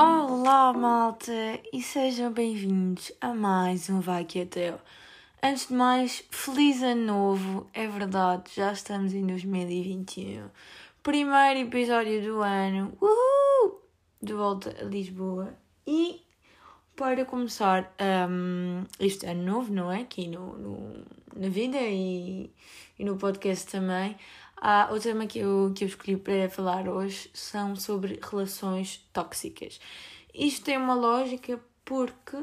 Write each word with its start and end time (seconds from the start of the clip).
Olá, 0.00 0.72
malta, 0.72 1.32
e 1.72 1.82
sejam 1.82 2.32
bem-vindos 2.32 3.12
a 3.20 3.34
mais 3.34 3.90
um 3.90 4.00
Vai 4.00 4.24
Que 4.24 4.40
é 4.40 4.44
Teu. 4.44 4.78
Antes 5.42 5.68
de 5.68 5.74
mais, 5.74 6.24
feliz 6.30 6.82
ano 6.82 7.04
novo, 7.04 7.66
é 7.74 7.86
verdade, 7.86 8.50
já 8.54 8.72
estamos 8.72 9.12
em 9.12 9.26
2021. 9.26 10.48
Primeiro 11.02 11.60
episódio 11.60 12.22
do 12.22 12.40
ano, 12.42 12.96
uhul! 13.00 13.82
De 14.22 14.32
volta 14.32 14.74
a 14.80 14.84
Lisboa. 14.84 15.54
Para 16.98 17.24
começar 17.24 17.94
um, 18.28 18.82
este 18.98 19.24
ano 19.24 19.44
novo, 19.44 19.72
não 19.72 19.92
é? 19.92 20.00
Aqui 20.00 20.26
no, 20.26 20.58
no, 20.58 21.04
na 21.36 21.48
vida 21.48 21.78
e, 21.80 22.50
e 22.98 23.04
no 23.04 23.16
podcast 23.16 23.70
também. 23.70 24.16
Ah, 24.56 24.90
o 24.92 24.98
tema 24.98 25.24
que 25.24 25.38
eu, 25.38 25.72
que 25.76 25.84
eu 25.84 25.88
escolhi 25.88 26.16
para 26.16 26.50
falar 26.50 26.88
hoje 26.88 27.30
são 27.32 27.76
sobre 27.76 28.18
relações 28.20 29.08
tóxicas. 29.12 29.78
Isto 30.34 30.64
tem 30.64 30.76
uma 30.76 30.96
lógica 30.96 31.60
porque 31.84 32.36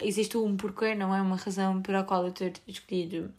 existe 0.00 0.36
um 0.36 0.56
porquê, 0.56 0.94
não 0.94 1.12
é 1.12 1.20
uma 1.20 1.34
razão 1.34 1.82
pela 1.82 2.04
qual 2.04 2.24
eu 2.24 2.32
ter 2.32 2.52
escolhido 2.68 3.32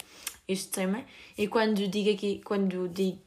este 0.46 0.68
tema. 0.68 1.06
E 1.38 1.48
quando 1.48 1.88
digo 1.88 2.10
aqui, 2.10 2.42
quando 2.44 2.86
digo 2.90 3.18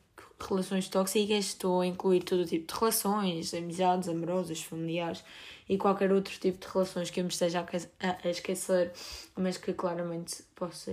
relações 0.46 0.88
tóxicas, 0.88 1.46
estou 1.46 1.82
a 1.82 1.88
incluir 1.88 2.24
todo 2.24 2.42
o 2.42 2.46
tipo 2.46 2.72
de 2.72 2.80
relações, 2.80 3.54
amizades, 3.54 4.10
amorosas, 4.10 4.62
familiares 4.62 5.24
e 5.68 5.78
qualquer 5.78 6.12
outro 6.12 6.38
tipo 6.40 6.60
de 6.60 6.72
relações 6.72 7.10
que 7.10 7.20
eu 7.20 7.24
me 7.24 7.30
esteja 7.30 7.66
a, 8.00 8.30
esquecer, 8.30 8.92
mas 9.36 9.58
que 9.58 9.74
claramente 9.74 10.44
possa 10.56 10.92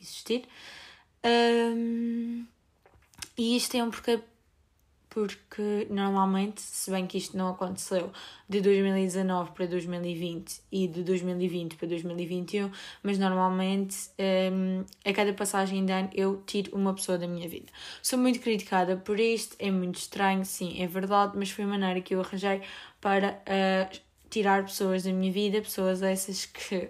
existir. 0.00 0.44
Um, 1.24 2.46
e 3.36 3.56
isto 3.56 3.72
tem 3.72 3.82
um 3.82 3.90
porquê 3.90 4.20
porque 5.18 5.88
normalmente, 5.90 6.60
se 6.60 6.90
bem 6.90 7.06
que 7.06 7.18
isto 7.18 7.36
não 7.36 7.50
aconteceu 7.50 8.12
de 8.48 8.60
2019 8.60 9.50
para 9.50 9.66
2020 9.66 10.60
e 10.70 10.86
de 10.86 11.02
2020 11.02 11.76
para 11.76 11.88
2021, 11.88 12.70
mas 13.02 13.18
normalmente 13.18 13.96
um, 14.52 14.84
a 15.04 15.12
cada 15.12 15.32
passagem 15.32 15.84
de 15.84 15.92
ano 15.92 16.10
eu 16.14 16.42
tiro 16.46 16.76
uma 16.76 16.94
pessoa 16.94 17.18
da 17.18 17.26
minha 17.26 17.48
vida. 17.48 17.66
Sou 18.00 18.18
muito 18.18 18.38
criticada 18.38 18.96
por 18.96 19.18
isto, 19.18 19.56
é 19.58 19.70
muito 19.70 19.96
estranho, 19.96 20.44
sim, 20.44 20.80
é 20.80 20.86
verdade, 20.86 21.32
mas 21.36 21.50
foi 21.50 21.64
a 21.64 21.68
maneira 21.68 22.00
que 22.00 22.14
eu 22.14 22.20
arranjei 22.20 22.62
para 23.00 23.42
uh, 23.42 23.98
tirar 24.30 24.64
pessoas 24.64 25.02
da 25.02 25.12
minha 25.12 25.32
vida, 25.32 25.60
pessoas 25.60 26.00
essas 26.00 26.46
que 26.46 26.76
uh, 26.76 26.88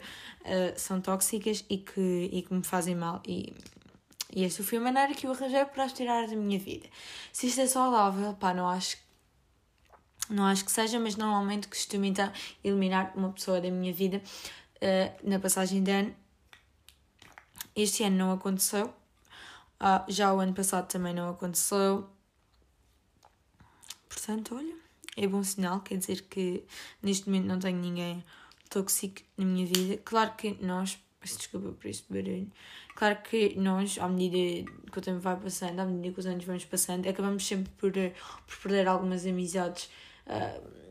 são 0.77 1.01
tóxicas 1.01 1.65
e 1.71 1.79
que, 1.79 2.29
e 2.31 2.43
que 2.43 2.53
me 2.53 2.63
fazem 2.63 2.95
mal. 2.95 3.23
E 3.27 3.55
e 4.35 4.45
esta 4.45 4.63
foi 4.63 4.79
a 4.79 4.81
maneira 4.81 5.15
que 5.15 5.27
eu 5.27 5.33
arranjei 5.33 5.65
para 5.65 5.85
as 5.85 5.93
tirar 5.93 6.27
da 6.27 6.37
minha 6.37 6.59
vida. 6.59 6.89
Se 7.33 7.47
isto 7.47 7.61
é 7.61 7.67
saudável, 7.67 8.35
pá, 8.35 8.53
não 8.53 8.69
acho 8.69 8.97
não 10.29 10.45
acho 10.45 10.65
que 10.65 10.71
seja, 10.73 11.01
mas 11.01 11.17
normalmente 11.17 11.69
costumo 11.69 12.05
então 12.05 12.31
eliminar 12.63 13.13
uma 13.17 13.33
pessoa 13.33 13.61
da 13.61 13.71
minha 13.71 13.93
vida 13.93 14.23
uh, 14.77 15.29
na 15.29 15.39
passagem 15.39 15.83
de 15.83 15.91
ano. 15.91 16.15
Este 17.75 18.05
ano 18.05 18.17
não 18.17 18.33
aconteceu, 18.33 18.87
uh, 18.87 20.05
já 20.09 20.33
o 20.35 20.41
ano 20.41 20.53
passado 20.53 20.87
também 20.87 21.15
não 21.15 21.31
aconteceu. 21.31 22.09
Portanto, 24.09 24.55
olha, 24.55 24.75
é 25.17 25.27
bom 25.27 25.43
sinal, 25.43 25.81
quer 25.81 25.97
dizer 25.97 26.23
que 26.23 26.65
neste 27.03 27.29
momento 27.29 27.47
não 27.47 27.59
tenho 27.59 27.79
ninguém 27.79 28.23
tóxico 28.69 29.23
na 29.37 29.47
minha 29.47 29.67
vida. 29.67 29.97
Claro 30.05 30.35
que 30.35 30.59
nós 30.63 30.99
Peço 31.21 31.39
desculpa 31.39 31.73
por 31.73 31.89
este 31.89 32.13
barulho. 32.13 32.51
Claro 32.95 33.19
que 33.23 33.59
nós, 33.59 33.99
à 33.99 34.09
medida 34.09 34.71
que 34.91 34.99
o 34.99 35.03
tempo 35.03 35.21
vai 35.21 35.37
passando, 35.37 35.81
à 35.81 35.85
medida 35.85 36.15
que 36.15 36.21
os 36.21 36.27
anos 36.27 36.45
vão 36.45 36.59
passando, 36.71 37.09
acabamos 37.09 37.47
sempre 37.47 37.73
por, 37.77 37.97
eh, 37.97 38.13
por 38.47 38.57
perder 38.63 38.87
algumas 38.87 39.27
amizades. 39.27 39.91
Uh, 40.27 40.89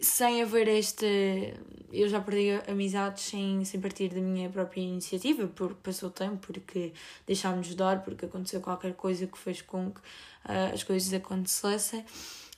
sem 0.00 0.42
haver 0.42 0.68
este. 0.68 1.54
Eu 1.92 2.08
já 2.08 2.20
perdi 2.20 2.50
amizades 2.70 3.24
sem, 3.24 3.64
sem 3.64 3.80
partir 3.80 4.08
da 4.10 4.20
minha 4.20 4.48
própria 4.48 4.80
iniciativa, 4.80 5.48
porque 5.48 5.80
passou 5.82 6.08
o 6.08 6.12
tempo, 6.12 6.46
porque 6.46 6.92
deixámos 7.26 7.66
de 7.66 7.74
dar, 7.74 8.02
porque 8.02 8.26
aconteceu 8.26 8.60
qualquer 8.60 8.94
coisa 8.94 9.26
que 9.26 9.36
fez 9.36 9.60
com 9.60 9.90
que 9.90 10.00
uh, 10.00 10.72
as 10.72 10.84
coisas 10.84 11.12
acontecessem. 11.12 12.04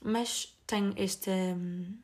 Mas 0.02 0.54
tenho 0.66 0.92
esta. 0.96 1.30
Um, 1.30 1.96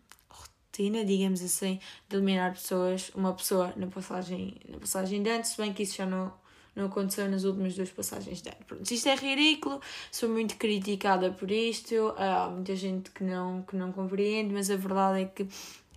rotina, 0.78 1.04
digamos 1.04 1.42
assim, 1.42 1.80
de 2.08 2.16
eliminar 2.16 2.52
pessoas, 2.52 3.10
uma 3.14 3.32
pessoa 3.34 3.72
na 3.76 3.88
passagem, 3.88 4.54
na 4.68 4.78
passagem 4.78 5.22
de 5.22 5.28
ano, 5.28 5.44
se 5.44 5.56
bem 5.60 5.72
que 5.72 5.82
isso 5.82 5.96
já 5.96 6.06
não, 6.06 6.32
não 6.74 6.86
aconteceu 6.86 7.28
nas 7.28 7.42
últimas 7.44 7.74
duas 7.74 7.90
passagens 7.90 8.40
de. 8.40 8.50
Pronto, 8.66 8.88
isto 8.88 9.08
é 9.08 9.14
ridículo, 9.16 9.80
sou 10.12 10.28
muito 10.28 10.56
criticada 10.56 11.30
por 11.32 11.50
isto, 11.50 12.14
há 12.16 12.48
muita 12.48 12.76
gente 12.76 13.10
que 13.10 13.24
não, 13.24 13.62
que 13.62 13.74
não 13.74 13.90
compreende, 13.92 14.54
mas 14.54 14.70
a 14.70 14.76
verdade 14.76 15.22
é 15.22 15.24
que 15.24 15.48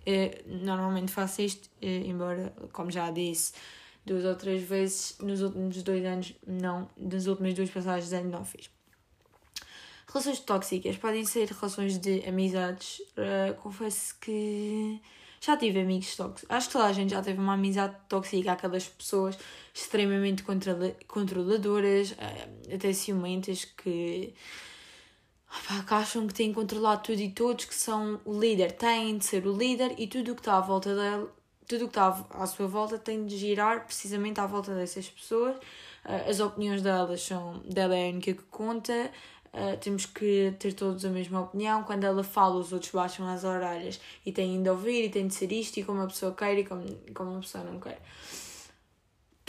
eh, 0.04 0.42
normalmente 0.46 1.12
faço 1.12 1.42
isto, 1.42 1.70
eh, 1.80 2.02
embora, 2.06 2.52
como 2.72 2.90
já 2.90 3.10
disse, 3.10 3.52
duas 4.04 4.24
ou 4.24 4.34
três 4.34 4.62
vezes 4.62 5.16
nos 5.20 5.42
últimos 5.42 5.80
dois 5.82 6.04
anos, 6.04 6.34
não, 6.44 6.90
nas 6.96 7.26
últimas 7.26 7.54
duas 7.54 7.70
passagens 7.70 8.08
de 8.08 8.16
ano 8.16 8.30
não 8.30 8.44
fiz. 8.44 8.68
Relações 10.12 10.40
tóxicas 10.40 10.98
podem 10.98 11.24
ser 11.24 11.48
relações 11.48 11.96
de 11.96 12.22
amizades. 12.28 13.00
Uh, 13.16 13.54
confesso 13.62 14.14
que 14.20 15.00
já 15.40 15.56
tive 15.56 15.80
amigos 15.80 16.14
tóxicos. 16.14 16.44
Acho 16.50 16.66
que 16.66 16.72
toda 16.74 16.84
a 16.84 16.92
gente 16.92 17.12
já 17.12 17.22
teve 17.22 17.40
uma 17.40 17.54
amizade 17.54 17.96
tóxica, 18.10 18.52
aquelas 18.52 18.86
pessoas 18.86 19.38
extremamente 19.72 20.44
controladoras, 21.08 22.10
uh, 22.10 22.74
até 22.74 22.92
ciumentas, 22.92 23.64
que, 23.64 24.34
opa, 25.48 25.82
que 25.82 25.94
acham 25.94 26.26
que 26.26 26.34
têm 26.34 26.50
que 26.50 26.56
controlar 26.56 26.98
tudo 26.98 27.18
e 27.18 27.30
todos, 27.30 27.64
que 27.64 27.74
são 27.74 28.20
o 28.26 28.38
líder, 28.38 28.72
têm 28.72 29.16
de 29.16 29.24
ser 29.24 29.46
o 29.46 29.56
líder 29.56 29.94
e 29.96 30.06
tudo 30.06 30.32
o 30.32 30.34
que 30.34 30.42
está 30.42 30.58
à 30.58 30.60
volta 30.60 30.94
dele, 30.94 31.26
tudo 31.66 31.86
o 31.86 31.88
que 31.88 31.98
está 31.98 32.22
à 32.32 32.46
sua 32.46 32.66
volta 32.66 32.98
tem 32.98 33.24
de 33.24 33.38
girar 33.38 33.86
precisamente 33.86 34.40
à 34.40 34.46
volta 34.46 34.74
dessas 34.74 35.08
pessoas. 35.08 35.56
Uh, 36.04 36.28
as 36.28 36.38
opiniões 36.38 36.82
delas 36.82 37.22
são 37.22 37.60
dela 37.60 37.96
é 37.96 38.08
a 38.08 38.10
única 38.10 38.34
que 38.34 38.42
conta, 38.50 39.10
Uh, 39.52 39.76
temos 39.76 40.06
que 40.06 40.54
ter 40.58 40.72
todos 40.72 41.04
a 41.04 41.10
mesma 41.10 41.42
opinião. 41.42 41.82
Quando 41.82 42.04
ela 42.04 42.24
fala, 42.24 42.56
os 42.56 42.72
outros 42.72 42.90
baixam 42.90 43.28
as 43.28 43.44
orelhas 43.44 44.00
e 44.24 44.32
têm 44.32 44.62
de 44.62 44.70
ouvir 44.70 45.04
e 45.04 45.08
têm 45.10 45.26
de 45.26 45.34
ser 45.34 45.52
isto 45.52 45.76
e 45.78 45.84
como 45.84 46.00
a 46.00 46.06
pessoa 46.06 46.32
quer 46.34 46.58
e 46.58 46.64
como, 46.64 46.84
como 47.12 47.36
a 47.36 47.40
pessoa 47.40 47.62
não 47.62 47.78
quer. 47.78 48.00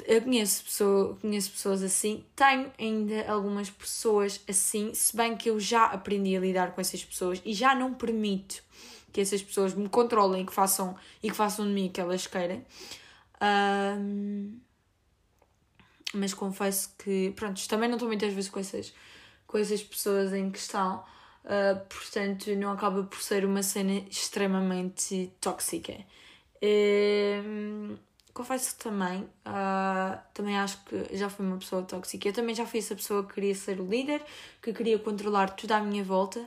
Eu 0.05 0.21
conheço, 0.21 0.65
pessoa, 0.65 1.17
conheço 1.21 1.51
pessoas 1.51 1.81
assim, 1.81 2.25
tenho 2.35 2.69
ainda 2.77 3.31
algumas 3.31 3.69
pessoas 3.69 4.41
assim, 4.49 4.93
se 4.93 5.15
bem 5.15 5.37
que 5.37 5.49
eu 5.49 5.57
já 5.57 5.85
aprendi 5.85 6.35
a 6.35 6.39
lidar 6.41 6.75
com 6.75 6.81
essas 6.81 7.05
pessoas 7.05 7.41
e 7.45 7.53
já 7.53 7.73
não 7.73 7.93
permito 7.93 8.61
que 9.13 9.21
essas 9.21 9.41
pessoas 9.41 9.73
me 9.73 9.87
controlem 9.87 10.41
e 10.41 10.45
que 10.45 10.51
façam, 10.51 10.97
e 11.21 11.29
que 11.29 11.35
façam 11.35 11.65
de 11.65 11.71
mim 11.71 11.87
o 11.87 11.91
que 11.91 12.01
elas 12.01 12.27
querem. 12.27 12.65
Mas 16.13 16.33
confesso 16.33 16.93
que, 16.97 17.31
pronto, 17.35 17.65
também 17.69 17.87
não 17.87 17.95
estou 17.95 18.09
muitas 18.09 18.33
vezes 18.33 18.49
com 18.49 18.59
essas 18.59 18.93
com 19.53 19.59
essas 19.59 19.83
pessoas 19.83 20.33
em 20.33 20.49
questão. 20.49 21.03
Uh, 21.45 21.79
portanto, 21.87 22.49
não 22.55 22.71
acaba 22.71 23.03
por 23.03 23.21
ser 23.21 23.45
uma 23.45 23.61
cena 23.61 24.03
extremamente 24.09 25.31
tóxica. 25.39 25.93
Uh, 26.55 27.95
confesso 28.33 28.75
que 28.75 28.83
também, 28.83 29.21
uh, 29.45 30.17
também 30.33 30.57
acho 30.57 30.83
que 30.85 31.15
já 31.15 31.29
fui 31.29 31.45
uma 31.45 31.57
pessoa 31.57 31.83
tóxica. 31.83 32.27
Eu 32.27 32.33
também 32.33 32.55
já 32.55 32.65
fui 32.65 32.79
essa 32.79 32.95
pessoa 32.95 33.23
que 33.23 33.35
queria 33.35 33.53
ser 33.53 33.79
o 33.79 33.85
líder, 33.85 34.23
que 34.59 34.73
queria 34.73 34.97
controlar 34.97 35.51
tudo 35.51 35.73
à 35.73 35.79
minha 35.79 36.03
volta 36.03 36.39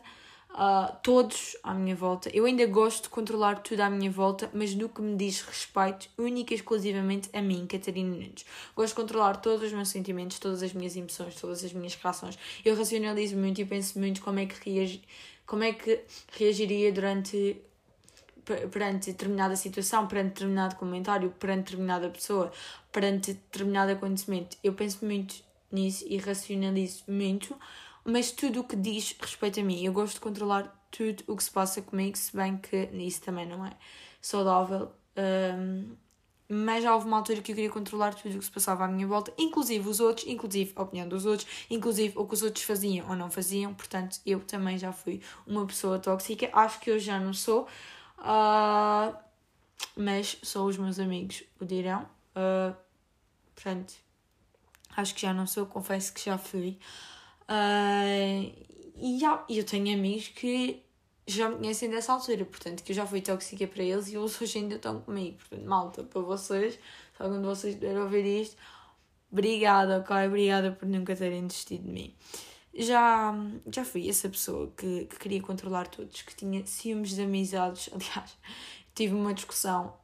uh, 0.57 0.97
todos 1.03 1.57
à 1.63 1.75
minha 1.75 1.95
volta. 1.95 2.31
Eu 2.33 2.47
ainda 2.47 2.67
gosto 2.67 3.05
de 3.05 3.09
controlar 3.11 3.61
tudo 3.63 3.81
à 3.83 3.91
minha 3.91 4.11
volta, 4.11 4.51
mas 4.53 4.75
no 4.75 4.89
que 4.89 5.03
me 5.03 5.15
diz 5.17 5.43
respeito, 5.43 6.09
única 6.19 6.55
e 6.55 6.57
exclusivamente 6.57 7.29
a 7.33 7.43
mim, 7.43 7.67
Catarina 7.67 8.09
Nunes. 8.09 8.45
Gosto 8.75 8.95
de 8.95 9.03
controlar 9.03 9.37
todos 9.37 9.67
os 9.67 9.73
meus 9.73 9.89
sentimentos, 9.89 10.39
todas 10.39 10.63
as 10.63 10.73
minhas 10.73 10.97
emoções, 10.97 11.35
todas 11.37 11.63
as 11.63 11.73
minhas 11.73 11.95
reações. 11.95 12.39
Eu 12.65 12.75
racionalizo 12.75 13.37
muito 13.37 13.61
e 13.61 13.65
penso 13.65 13.99
muito 13.99 14.23
como 14.23 14.39
é 14.41 14.47
que, 14.47 14.71
reagi 14.71 15.03
como 15.47 15.63
é 15.63 15.73
que 15.73 16.01
reagiria 16.33 16.91
durante 16.91 17.63
perante 18.71 19.11
determinada 19.11 19.57
situação, 19.57 20.07
perante 20.07 20.35
determinado 20.35 20.77
comentário, 20.77 21.31
perante 21.33 21.65
determinada 21.65 22.09
pessoa, 22.09 22.53
perante 22.93 23.33
determinado 23.33 23.91
acontecimento. 23.91 24.57
Eu 24.63 24.73
penso 24.73 25.05
muito 25.05 25.35
nisso 25.73 26.05
e 26.09 26.17
racionalizo 26.17 27.03
muito 27.09 27.57
mas 28.07 28.31
tudo 28.31 28.61
o 28.61 28.65
que 28.65 28.77
diz 28.77 29.17
respeito 29.21 29.61
a 29.61 29.63
mim. 29.63 29.85
Eu 29.85 29.93
gosto 29.93 30.15
de 30.15 30.21
controlar 30.21 30.73
tudo 30.91 31.25
o 31.27 31.37
que 31.37 31.43
se 31.43 31.51
passa 31.51 31.83
comigo, 31.83 32.17
se 32.17 32.35
bem 32.35 32.57
que 32.57 32.89
isso 32.93 33.21
também 33.21 33.47
não 33.47 33.67
é 33.67 33.73
saudável. 34.21 34.93
Um, 35.17 35.97
mas 36.49 36.85
já 36.85 36.95
houve 36.95 37.07
uma 37.07 37.17
altura 37.17 37.43
que 37.43 37.51
eu 37.51 37.57
queria 37.57 37.71
controlar 37.71 38.15
tudo 38.15 38.37
o 38.37 38.39
que 38.39 38.45
se 38.45 38.51
passava 38.51 38.85
à 38.85 38.89
minha 38.89 39.07
volta, 39.07 39.33
inclusive 39.37 39.89
os 39.89 39.99
outros, 39.99 40.27
inclusive 40.29 40.73
a 40.77 40.83
opinião 40.83 41.09
dos 41.09 41.27
outros, 41.27 41.49
inclusive 41.69 42.17
o 42.17 42.25
que 42.25 42.35
os 42.35 42.43
outros 42.43 42.65
faziam 42.65 43.09
ou 43.09 43.17
não 43.17 43.29
faziam. 43.29 43.75
Portanto, 43.75 44.21
eu 44.25 44.41
também 44.41 44.79
já 44.79 44.93
fui 44.93 45.21
uma 45.45 45.67
pessoa 45.67 45.99
tóxica. 45.99 46.49
Acho 46.53 46.79
que 46.81 46.91
eu 46.91 46.99
já 47.01 47.19
não 47.19 47.33
sou, 47.33 47.67
uh, 48.19 49.17
mas 49.97 50.39
só 50.43 50.65
os 50.65 50.77
meus 50.77 51.01
amigos 51.01 51.43
o 51.61 51.65
dirão. 51.65 52.09
Uh, 52.37 52.77
portanto, 53.53 53.95
acho 54.97 55.15
que 55.15 55.23
já 55.23 55.35
não 55.35 55.47
sou, 55.49 55.67
confesso 55.67 56.13
que 56.13 56.25
já 56.25 56.39
fui. 56.39 56.79
Uh, 57.49 58.53
e 58.97 59.19
já, 59.19 59.45
eu 59.49 59.65
tenho 59.65 59.97
amigos 59.97 60.29
que 60.29 60.83
já 61.27 61.49
me 61.49 61.57
conhecem 61.57 61.91
dessa 61.91 62.13
altura, 62.13 62.45
portanto, 62.45 62.83
que 62.83 62.93
eu 62.93 62.97
já 62.97 63.07
fui 63.07 63.21
tóxica 63.21 63.67
para 63.67 63.83
eles 63.83 64.09
e 64.09 64.17
eles 64.17 64.41
hoje 64.41 64.59
ainda 64.59 64.77
estão 64.77 65.01
comigo. 65.01 65.39
Portanto, 65.39 65.67
malta, 65.67 66.05
para 66.05 66.21
vocês, 66.21 66.75
se 66.75 67.23
algum 67.23 67.41
de 67.41 67.47
vocês 67.47 67.75
puder 67.75 67.99
ouvir 67.99 68.25
isto, 68.43 68.57
obrigada, 69.31 69.99
ok? 69.99 70.29
Obrigada 70.29 70.73
por 70.73 70.87
nunca 70.87 71.17
terem 71.17 71.47
desistido 71.47 71.85
de 71.85 71.91
mim. 71.91 72.15
Já, 72.75 73.35
já 73.73 73.85
fui 73.85 74.09
essa 74.09 74.29
pessoa 74.29 74.73
que, 74.77 75.07
que 75.07 75.19
queria 75.19 75.43
controlar 75.43 75.89
todos, 75.89 76.23
que 76.23 76.35
tinha 76.35 76.65
ciúmes 76.67 77.11
de 77.11 77.23
amizades. 77.23 77.91
Aliás, 77.93 78.37
tive 78.95 79.15
uma 79.15 79.35
discussão, 79.35 79.95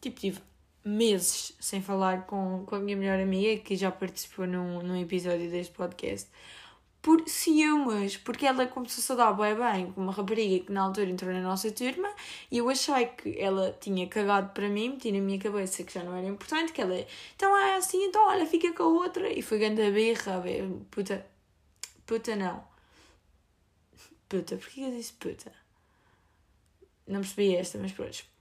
tipo, 0.00 0.20
tive 0.20 0.40
meses 0.84 1.52
sem 1.60 1.80
falar 1.80 2.26
com, 2.26 2.64
com 2.66 2.74
a 2.74 2.78
minha 2.78 2.96
melhor 2.96 3.20
amiga, 3.20 3.60
que 3.62 3.76
já 3.76 3.90
participou 3.90 4.46
num, 4.46 4.82
num 4.82 5.00
episódio 5.00 5.50
deste 5.50 5.72
podcast, 5.72 6.28
por 7.00 7.28
ciúmes, 7.28 8.16
porque 8.16 8.46
ela 8.46 8.66
começou 8.66 9.14
a 9.14 9.16
dar 9.16 9.32
bem 9.32 9.54
bem 9.56 9.92
com 9.92 10.00
uma 10.00 10.12
rapariga 10.12 10.64
que 10.66 10.72
na 10.72 10.82
altura 10.82 11.10
entrou 11.10 11.32
na 11.32 11.40
nossa 11.40 11.70
turma 11.72 12.08
e 12.50 12.58
eu 12.58 12.70
achei 12.70 13.06
que 13.06 13.36
ela 13.40 13.76
tinha 13.80 14.06
cagado 14.06 14.50
para 14.50 14.68
mim, 14.68 14.90
meti 14.90 15.10
na 15.10 15.20
minha 15.20 15.38
cabeça 15.38 15.82
que 15.82 15.92
já 15.92 16.04
não 16.04 16.16
era 16.16 16.28
importante, 16.28 16.72
que 16.72 16.80
ela, 16.80 16.94
então 17.34 17.56
é 17.56 17.76
assim, 17.76 18.04
então 18.04 18.24
olha, 18.28 18.46
fica 18.46 18.72
com 18.72 18.84
a 18.84 18.86
outra, 18.86 19.28
e 19.32 19.42
foi 19.42 19.58
grande 19.58 19.82
a 19.82 19.90
birra, 19.90 20.42
puta, 20.92 21.26
puta 22.06 22.36
não, 22.36 22.62
puta, 24.28 24.56
porquê 24.56 24.82
eu 24.82 24.90
disse 24.92 25.12
puta? 25.14 25.52
Não 27.06 27.20
percebi 27.20 27.56
esta, 27.56 27.78
mas 27.78 27.92
pronto. 27.92 28.31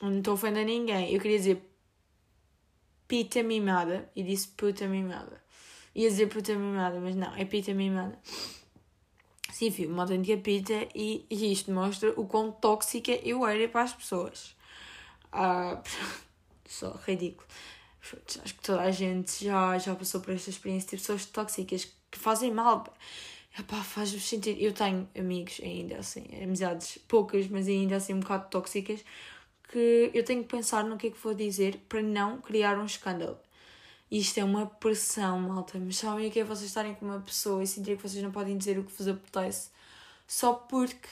Não 0.00 0.18
estou 0.18 0.34
ofendendo 0.34 0.66
ninguém. 0.66 1.12
Eu 1.12 1.20
queria 1.20 1.38
dizer 1.38 1.62
pita 3.08 3.42
mimada 3.42 4.10
e 4.14 4.22
disse 4.22 4.48
puta 4.48 4.86
mimada. 4.86 5.42
Ia 5.94 6.08
dizer 6.08 6.26
puta 6.26 6.54
mimada, 6.54 7.00
mas 7.00 7.16
não, 7.16 7.34
é 7.34 7.44
pita 7.44 7.72
mimada. 7.72 8.18
Sim, 9.52 9.70
filho, 9.70 9.90
uma 9.90 10.02
autêntica 10.02 10.36
pita 10.36 10.86
e, 10.94 11.24
e 11.30 11.50
isto 11.52 11.72
mostra 11.72 12.12
o 12.20 12.26
quão 12.26 12.52
tóxica 12.52 13.12
eu 13.12 13.46
era 13.46 13.66
para 13.68 13.82
as 13.82 13.94
pessoas. 13.94 14.54
Ah, 15.32 15.82
só 16.66 16.98
ridículo. 17.06 17.48
Acho 18.42 18.54
que 18.54 18.62
toda 18.62 18.82
a 18.82 18.90
gente 18.90 19.44
já, 19.44 19.78
já 19.78 19.94
passou 19.94 20.20
por 20.20 20.34
esta 20.34 20.50
experiência 20.50 20.90
de 20.90 20.96
pessoas 20.98 21.24
tóxicas 21.24 21.86
que 22.10 22.18
fazem 22.18 22.52
mal. 22.52 22.84
Epá, 23.58 23.82
faz-vos 23.82 24.28
sentir. 24.28 24.62
Eu 24.62 24.72
tenho 24.72 25.08
amigos 25.18 25.60
ainda 25.62 25.98
assim, 25.98 26.26
amizades 26.42 26.98
poucas, 27.08 27.48
mas 27.48 27.66
ainda 27.66 27.96
assim 27.96 28.12
um 28.12 28.20
bocado 28.20 28.50
tóxicas, 28.50 29.02
que 29.68 30.10
eu 30.14 30.24
tenho 30.24 30.42
que 30.42 30.48
pensar 30.48 30.84
no 30.84 30.96
que 30.96 31.08
é 31.08 31.10
que 31.10 31.18
vou 31.18 31.34
dizer 31.34 31.78
para 31.88 32.02
não 32.02 32.40
criar 32.40 32.78
um 32.78 32.84
escândalo. 32.84 33.38
Isto 34.10 34.38
é 34.38 34.44
uma 34.44 34.66
pressão, 34.66 35.40
malta. 35.40 35.78
Mas 35.78 35.96
sabem 35.96 36.28
o 36.28 36.30
que 36.30 36.40
é 36.40 36.44
vocês 36.44 36.68
estarem 36.68 36.94
com 36.94 37.06
uma 37.06 37.20
pessoa 37.20 37.62
e 37.62 37.66
sentir 37.66 37.96
que 37.96 38.02
vocês 38.02 38.22
não 38.22 38.30
podem 38.30 38.56
dizer 38.56 38.78
o 38.78 38.84
que 38.84 38.92
vos 38.92 39.08
apetece 39.08 39.70
só 40.26 40.54
porque 40.54 41.08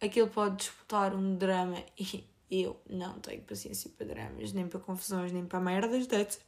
aquilo 0.00 0.28
pode 0.28 0.56
disputar 0.56 1.14
um 1.14 1.36
drama 1.36 1.82
e 1.98 2.24
eu 2.50 2.80
não 2.88 3.18
tenho 3.20 3.42
paciência 3.42 3.90
para 3.96 4.06
dramas, 4.06 4.52
nem 4.52 4.68
para 4.68 4.80
confusões, 4.80 5.32
nem 5.32 5.44
para 5.44 5.60
merdas 5.60 6.06
dessas. 6.06 6.40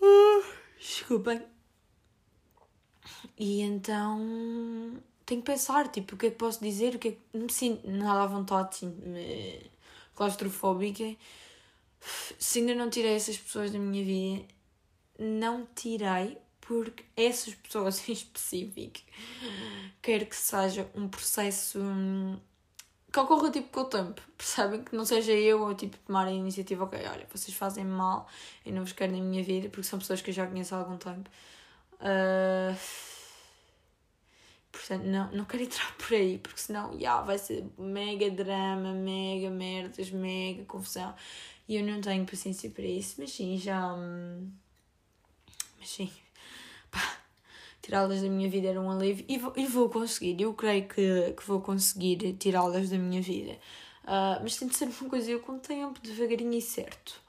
Uh, 0.00 0.44
desculpem. 0.78 1.42
E 3.36 3.62
então 3.62 5.02
tenho 5.28 5.42
que 5.42 5.52
pensar, 5.52 5.88
tipo, 5.88 6.14
o 6.14 6.18
que 6.18 6.26
é 6.26 6.30
que 6.30 6.36
posso 6.36 6.58
dizer, 6.64 6.94
o 6.94 6.98
que 6.98 7.08
é 7.08 7.12
que... 7.12 7.18
Não 7.34 7.42
me 7.42 7.52
sinto 7.52 7.88
nada 7.90 8.22
à 8.22 8.26
vontade, 8.26 8.76
sinto-me 8.76 9.70
claustrofóbica. 10.14 11.14
Se 12.38 12.60
ainda 12.60 12.74
não 12.74 12.88
tirei 12.88 13.14
essas 13.14 13.36
pessoas 13.36 13.70
da 13.70 13.78
minha 13.78 14.02
vida, 14.02 14.46
não 15.18 15.68
tirei 15.74 16.38
porque 16.62 17.04
essas 17.14 17.54
pessoas 17.54 18.02
em 18.08 18.12
específico 18.12 19.00
quero 20.00 20.24
que 20.26 20.36
seja 20.36 20.90
um 20.94 21.08
processo 21.08 21.78
hum, 21.78 22.38
que 23.12 23.18
ocorra 23.18 23.50
tipo 23.50 23.68
com 23.70 23.80
o 23.80 23.84
tempo, 23.84 24.22
percebem? 24.36 24.82
Que 24.82 24.96
não 24.96 25.04
seja 25.04 25.32
eu 25.32 25.60
ou 25.60 25.74
tipo 25.74 25.98
tomar 25.98 26.26
a 26.26 26.32
iniciativa, 26.32 26.84
ok, 26.84 27.00
olha, 27.06 27.26
vocês 27.30 27.54
fazem 27.54 27.84
mal, 27.84 28.28
eu 28.64 28.72
não 28.72 28.82
vos 28.82 28.92
quero 28.92 29.12
na 29.12 29.20
minha 29.22 29.42
vida, 29.42 29.68
porque 29.68 29.84
são 29.84 29.98
pessoas 29.98 30.22
que 30.22 30.30
eu 30.30 30.34
já 30.34 30.46
conheço 30.46 30.74
há 30.74 30.78
algum 30.78 30.96
tempo. 30.96 31.28
Uh 32.00 33.07
Portanto, 34.70 35.04
não, 35.04 35.30
não 35.32 35.44
quero 35.44 35.62
entrar 35.62 35.94
por 35.96 36.14
aí, 36.14 36.38
porque 36.38 36.60
senão 36.60 36.92
yeah, 36.94 37.22
vai 37.22 37.38
ser 37.38 37.64
mega 37.78 38.30
drama, 38.30 38.92
mega 38.92 39.50
merdas, 39.50 40.10
mega 40.10 40.64
confusão. 40.64 41.14
E 41.68 41.76
eu 41.76 41.84
não 41.84 42.00
tenho 42.00 42.24
paciência 42.24 42.70
para 42.70 42.84
isso, 42.84 43.16
mas 43.18 43.32
sim, 43.32 43.58
já. 43.58 43.92
Hum, 43.94 44.50
mas 45.78 45.88
sim, 45.90 46.10
tirá-las 47.82 48.22
da 48.22 48.28
minha 48.28 48.48
vida 48.50 48.68
era 48.68 48.80
um 48.80 48.90
alívio 48.90 49.24
e 49.28 49.38
vou, 49.38 49.52
e 49.56 49.66
vou 49.66 49.88
conseguir. 49.90 50.40
Eu 50.40 50.54
creio 50.54 50.88
que, 50.88 51.32
que 51.32 51.46
vou 51.46 51.60
conseguir 51.60 52.34
tirá-las 52.34 52.90
da 52.90 52.98
minha 52.98 53.22
vida. 53.22 53.58
Uh, 54.04 54.40
mas 54.42 54.56
tem 54.56 54.68
de 54.68 54.74
ser 54.76 54.86
uma 54.86 55.10
coisa 55.10 55.30
eu 55.30 55.40
com 55.40 55.58
tempo, 55.58 56.00
devagarinho 56.00 56.54
e 56.54 56.62
certo. 56.62 57.20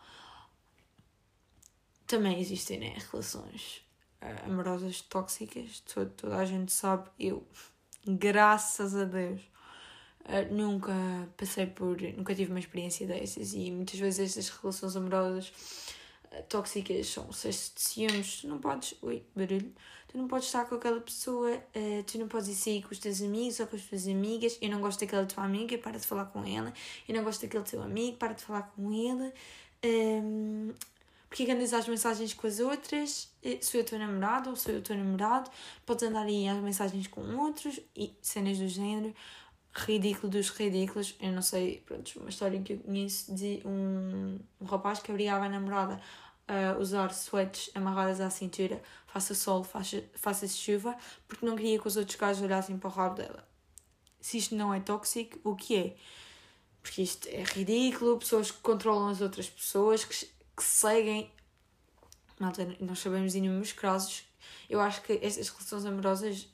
Também 2.08 2.40
existem 2.40 2.80
né, 2.80 2.98
relações 3.12 3.84
amorosas 4.46 5.02
tóxicas, 5.02 5.82
toda, 5.82 6.10
toda 6.10 6.38
a 6.38 6.46
gente 6.46 6.72
sabe, 6.72 7.10
eu, 7.20 7.46
graças 8.06 8.96
a 8.96 9.06
Deus, 9.06 9.42
uh, 10.26 10.54
nunca 10.54 10.94
passei 11.38 11.66
por, 11.66 12.00
nunca 12.02 12.36
tive 12.36 12.52
uma 12.52 12.60
experiência 12.60 13.08
dessas 13.08 13.54
e 13.54 13.72
muitas 13.72 14.00
vezes 14.00 14.20
estas 14.20 14.50
relações 14.50 14.96
amorosas 14.96 15.54
uh, 16.26 16.44
tóxicas 16.50 17.08
são 17.08 17.32
cestos 17.32 17.74
de 17.76 17.82
ciúmes, 17.82 18.42
tu 18.42 18.48
não 18.48 18.60
podes, 18.60 18.96
ui, 19.02 19.24
barulho, 19.36 19.74
tu 20.10 20.18
não 20.18 20.28
podes 20.28 20.48
estar 20.48 20.66
com 20.66 20.76
aquela 20.76 21.00
pessoa, 21.00 21.52
tu 22.08 22.18
não 22.18 22.28
podes 22.28 22.50
ir 22.50 22.56
sair 22.56 22.82
com 22.82 22.92
os 22.92 22.98
teus 22.98 23.22
amigos 23.22 23.60
ou 23.60 23.68
com 23.68 23.76
as 23.76 23.84
tuas 23.84 24.08
amigas, 24.08 24.58
eu 24.60 24.70
não 24.70 24.82
gosto 24.82 25.00
daquela 25.02 25.26
tua 25.28 25.44
amiga, 25.44 25.78
para 25.78 26.00
de 26.00 26.08
falar 26.08 26.26
com 26.26 26.44
ela, 26.44 26.74
eu 27.08 27.16
não 27.16 27.24
gosto 27.24 27.44
daquele 27.44 27.64
teu 27.64 27.82
amigo, 27.84 28.18
para 28.18 28.34
de 28.34 28.44
falar 28.44 28.64
com 28.76 28.92
ele, 28.92 29.32
um, 29.86 30.74
porque 31.30 31.46
que 31.46 31.52
andas 31.52 31.74
às 31.74 31.88
mensagens 31.88 32.34
com 32.34 32.48
as 32.48 32.60
outras? 32.60 33.32
Eh, 33.44 33.60
sou 33.62 33.80
eu 33.80 33.86
teu 33.86 34.00
namorado 34.00 34.50
ou 34.50 34.56
sou 34.56 34.74
eu 34.74 34.82
teu 34.82 34.98
namorado? 34.98 35.50
Podes 35.86 36.04
andar 36.04 36.26
aí 36.26 36.48
às 36.48 36.58
mensagens 36.58 37.06
com 37.08 37.22
outros 37.38 37.80
e 37.96 38.18
cenas 38.22 38.58
do 38.58 38.68
género. 38.68 39.14
Ridículo 39.72 40.32
dos 40.32 40.50
ridículos. 40.50 41.16
Eu 41.22 41.32
não 41.32 41.44
sei, 41.44 41.84
pronto, 41.86 42.20
uma 42.20 42.30
história 42.30 42.60
que 42.60 42.74
eu 42.74 42.80
conheço 42.80 43.34
de 43.36 43.62
um, 43.64 44.40
um 44.60 44.66
rapaz 44.66 45.00
que 45.00 45.12
obrigava 45.12 45.46
a 45.46 45.50
namorada 45.50 46.02
a 46.48 46.80
usar 46.80 47.12
sweats 47.14 47.70
amarradas 47.76 48.20
à 48.20 48.30
cintura, 48.32 48.82
faça 49.06 49.36
sol, 49.36 49.64
faça, 49.64 50.04
faça 50.16 50.48
chuva, 50.48 50.98
porque 51.28 51.46
não 51.46 51.56
queria 51.56 51.78
que 51.78 51.88
os 51.88 51.96
outros 51.96 52.18
gajos 52.18 52.42
olhassem 52.42 52.76
para 52.76 52.88
o 52.90 52.92
rabo 52.92 53.16
dela. 53.16 53.48
Se 54.20 54.38
isto 54.38 54.56
não 54.56 54.74
é 54.74 54.80
tóxico, 54.80 55.40
o 55.44 55.56
que 55.56 55.78
é? 55.78 55.96
Porque 56.82 57.04
isto 57.04 57.28
é 57.30 57.44
ridículo, 57.44 58.18
pessoas 58.18 58.50
que 58.50 58.60
controlam 58.62 59.10
as 59.10 59.22
outras 59.22 59.48
pessoas, 59.48 60.04
que 60.04 60.28
que 60.60 60.64
seguem. 60.66 61.32
Malta, 62.38 62.68
nós 62.82 63.00
sabemos 63.00 63.32
de 63.32 63.38
inúmeros 63.38 63.72
casos. 63.72 64.26
Eu 64.70 64.82
acho 64.82 65.02
que 65.02 65.14
estas 65.22 65.48
relações 65.48 65.86
amorosas 65.86 66.48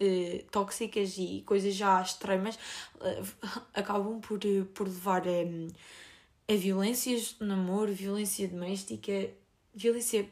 eh, 0.00 0.44
tóxicas 0.50 1.16
e 1.16 1.42
coisas 1.46 1.74
já 1.74 2.02
extremas 2.02 2.58
eh, 3.00 3.22
acabam 3.74 4.20
por, 4.20 4.40
por 4.74 4.88
levar 4.88 5.22
a, 5.22 6.52
a 6.52 6.56
violências 6.56 7.36
no 7.38 7.46
namoro, 7.46 7.92
violência 7.92 8.48
doméstica, 8.48 9.30
violência 9.72 10.28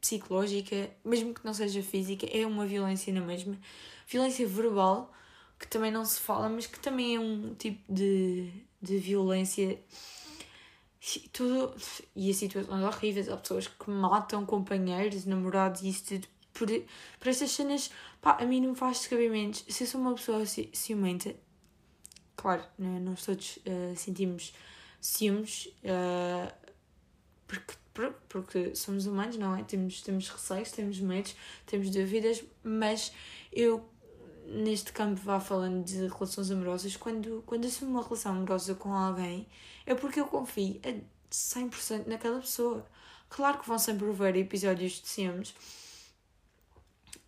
psicológica, 0.00 0.90
mesmo 1.04 1.32
que 1.32 1.44
não 1.44 1.54
seja 1.54 1.82
física, 1.82 2.26
é 2.26 2.44
uma 2.44 2.66
violência 2.66 3.12
na 3.12 3.20
mesma. 3.20 3.56
Violência 4.08 4.46
verbal, 4.46 5.12
que 5.58 5.68
também 5.68 5.92
não 5.92 6.04
se 6.04 6.20
fala, 6.20 6.48
mas 6.48 6.66
que 6.66 6.80
também 6.80 7.14
é 7.16 7.20
um 7.20 7.54
tipo 7.54 7.92
de, 7.92 8.50
de 8.82 8.98
violência 8.98 9.78
tudo. 11.32 11.74
E 12.14 12.30
as 12.30 12.36
situações 12.36 12.82
horríveis. 12.82 13.28
Há 13.28 13.36
pessoas 13.36 13.68
que 13.68 13.90
matam 13.90 14.44
companheiros, 14.44 15.24
namorados 15.24 15.82
e 15.82 15.88
isso 15.88 16.04
tudo. 16.06 16.28
Por, 16.52 16.68
por 17.20 17.28
estas 17.28 17.50
cenas, 17.50 17.90
pá, 18.20 18.38
a 18.40 18.44
mim 18.46 18.60
não 18.62 18.70
me 18.70 18.76
faz 18.76 18.98
descabimentos. 18.98 19.64
Se 19.68 19.84
eu 19.84 19.86
sou 19.86 20.00
uma 20.00 20.14
pessoa 20.14 20.42
ciumenta, 20.46 21.34
claro, 22.34 22.64
né, 22.78 22.98
nós 22.98 23.24
todos 23.26 23.58
uh, 23.58 23.94
sentimos 23.94 24.54
ciúmes, 24.98 25.66
uh, 25.84 26.50
porque, 27.46 27.74
porque 28.26 28.74
somos 28.74 29.06
humanos, 29.06 29.36
não 29.36 29.54
é? 29.54 29.62
Temos, 29.64 30.00
temos 30.00 30.30
receios, 30.30 30.72
temos 30.72 30.98
medos, 30.98 31.36
temos 31.66 31.90
dúvidas, 31.90 32.42
mas 32.64 33.12
eu 33.52 33.86
neste 34.46 34.92
campo 34.92 35.20
vá 35.20 35.40
falando 35.40 35.84
de 35.84 36.06
relações 36.06 36.50
amorosas, 36.50 36.96
quando, 36.96 37.42
quando 37.46 37.66
assumo 37.66 37.92
uma 37.92 38.02
relação 38.02 38.32
amorosa 38.32 38.74
com 38.74 38.92
alguém, 38.92 39.46
é 39.84 39.94
porque 39.94 40.20
eu 40.20 40.26
confio 40.26 40.80
a 40.84 40.92
100% 41.30 42.06
naquela 42.06 42.40
pessoa. 42.40 42.86
Claro 43.28 43.58
que 43.58 43.68
vão 43.68 43.78
sempre 43.78 44.08
haver 44.08 44.36
episódios 44.36 44.92
de 44.92 45.08
ciúmes, 45.08 45.50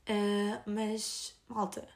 uh, 0.08 0.62
mas, 0.66 1.34
malta, 1.48 1.86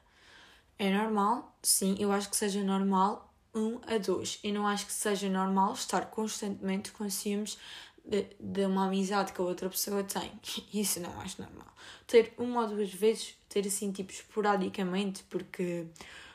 é 0.77 0.91
normal, 0.91 1.57
sim, 1.61 1.95
eu 1.99 2.11
acho 2.11 2.29
que 2.29 2.35
seja 2.35 2.63
normal 2.63 3.33
um 3.55 3.79
a 3.87 3.97
dois. 3.97 4.39
Eu 4.43 4.53
não 4.53 4.67
acho 4.67 4.85
que 4.85 4.93
seja 4.93 5.29
normal 5.29 5.73
estar 5.73 6.07
constantemente 6.07 6.91
com 6.91 7.09
ciúmes 7.09 7.57
de, 8.03 8.27
de 8.39 8.65
uma 8.65 8.85
amizade 8.87 9.33
que 9.33 9.41
a 9.41 9.43
outra 9.43 9.69
pessoa 9.69 10.03
tem. 10.03 10.31
Isso 10.73 10.99
não 10.99 11.19
acho 11.21 11.41
normal. 11.41 11.67
Ter 12.07 12.33
uma 12.37 12.61
ou 12.61 12.67
duas 12.67 12.93
vezes, 12.93 13.35
ter 13.49 13.65
assim, 13.65 13.91
tipo, 13.91 14.11
esporadicamente, 14.11 15.23
porque, 15.29 15.87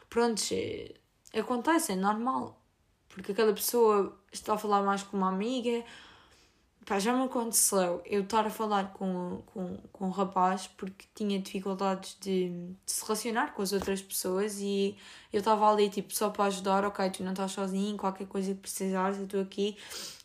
pronto, 0.08 0.42
acontece, 1.34 1.92
é 1.92 1.96
normal. 1.96 2.60
Porque 3.08 3.32
aquela 3.32 3.52
pessoa 3.52 4.18
está 4.32 4.54
a 4.54 4.58
falar 4.58 4.82
mais 4.82 5.02
com 5.02 5.16
uma 5.16 5.28
amiga 5.28 5.84
Pá, 6.88 6.98
já 6.98 7.12
me 7.12 7.24
aconteceu 7.24 8.00
eu 8.06 8.22
estar 8.22 8.46
a 8.46 8.50
falar 8.50 8.94
com, 8.94 9.42
com, 9.44 9.76
com 9.92 10.06
um 10.06 10.10
rapaz 10.10 10.68
porque 10.68 11.04
tinha 11.14 11.38
dificuldades 11.38 12.16
de, 12.18 12.48
de 12.48 12.76
se 12.86 13.04
relacionar 13.04 13.52
com 13.52 13.60
as 13.60 13.74
outras 13.74 14.00
pessoas 14.00 14.58
e 14.58 14.96
eu 15.30 15.40
estava 15.40 15.70
ali 15.70 15.90
tipo 15.90 16.14
só 16.14 16.30
para 16.30 16.46
ajudar, 16.46 16.86
ok, 16.86 17.10
tu 17.10 17.22
não 17.22 17.32
estás 17.32 17.52
sozinho, 17.52 17.94
qualquer 17.98 18.26
coisa 18.26 18.54
que 18.54 18.60
precisares, 18.60 19.18
eu 19.18 19.24
estou 19.24 19.42
aqui. 19.42 19.76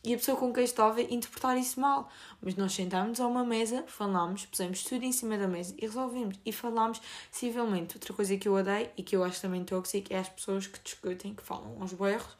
E 0.05 0.13
a 0.13 0.17
pessoa 0.17 0.37
com 0.37 0.53
quem 0.53 0.63
estava 0.63 1.01
interpretar 1.01 1.57
isso 1.57 1.79
mal. 1.81 2.09
Mas 2.41 2.55
nós 2.55 2.73
sentámos 2.73 3.19
a 3.19 3.27
uma 3.27 3.43
mesa, 3.43 3.83
falámos, 3.87 4.45
pusemos 4.45 4.83
tudo 4.83 5.03
em 5.03 5.11
cima 5.11 5.37
da 5.37 5.47
mesa 5.47 5.73
e 5.77 5.81
resolvemos. 5.81 6.37
E 6.45 6.51
falámos 6.51 7.01
civilmente. 7.31 7.95
Outra 7.95 8.13
coisa 8.13 8.35
que 8.37 8.47
eu 8.47 8.53
odeio 8.53 8.89
e 8.97 9.03
que 9.03 9.15
eu 9.15 9.23
acho 9.23 9.41
também 9.41 9.63
tóxico 9.63 10.13
é 10.13 10.19
as 10.19 10.27
pessoas 10.27 10.67
que 10.67 10.77
discutem, 10.81 11.33
que 11.33 11.43
falam 11.43 11.77
aos 11.81 11.93
berros 11.93 12.35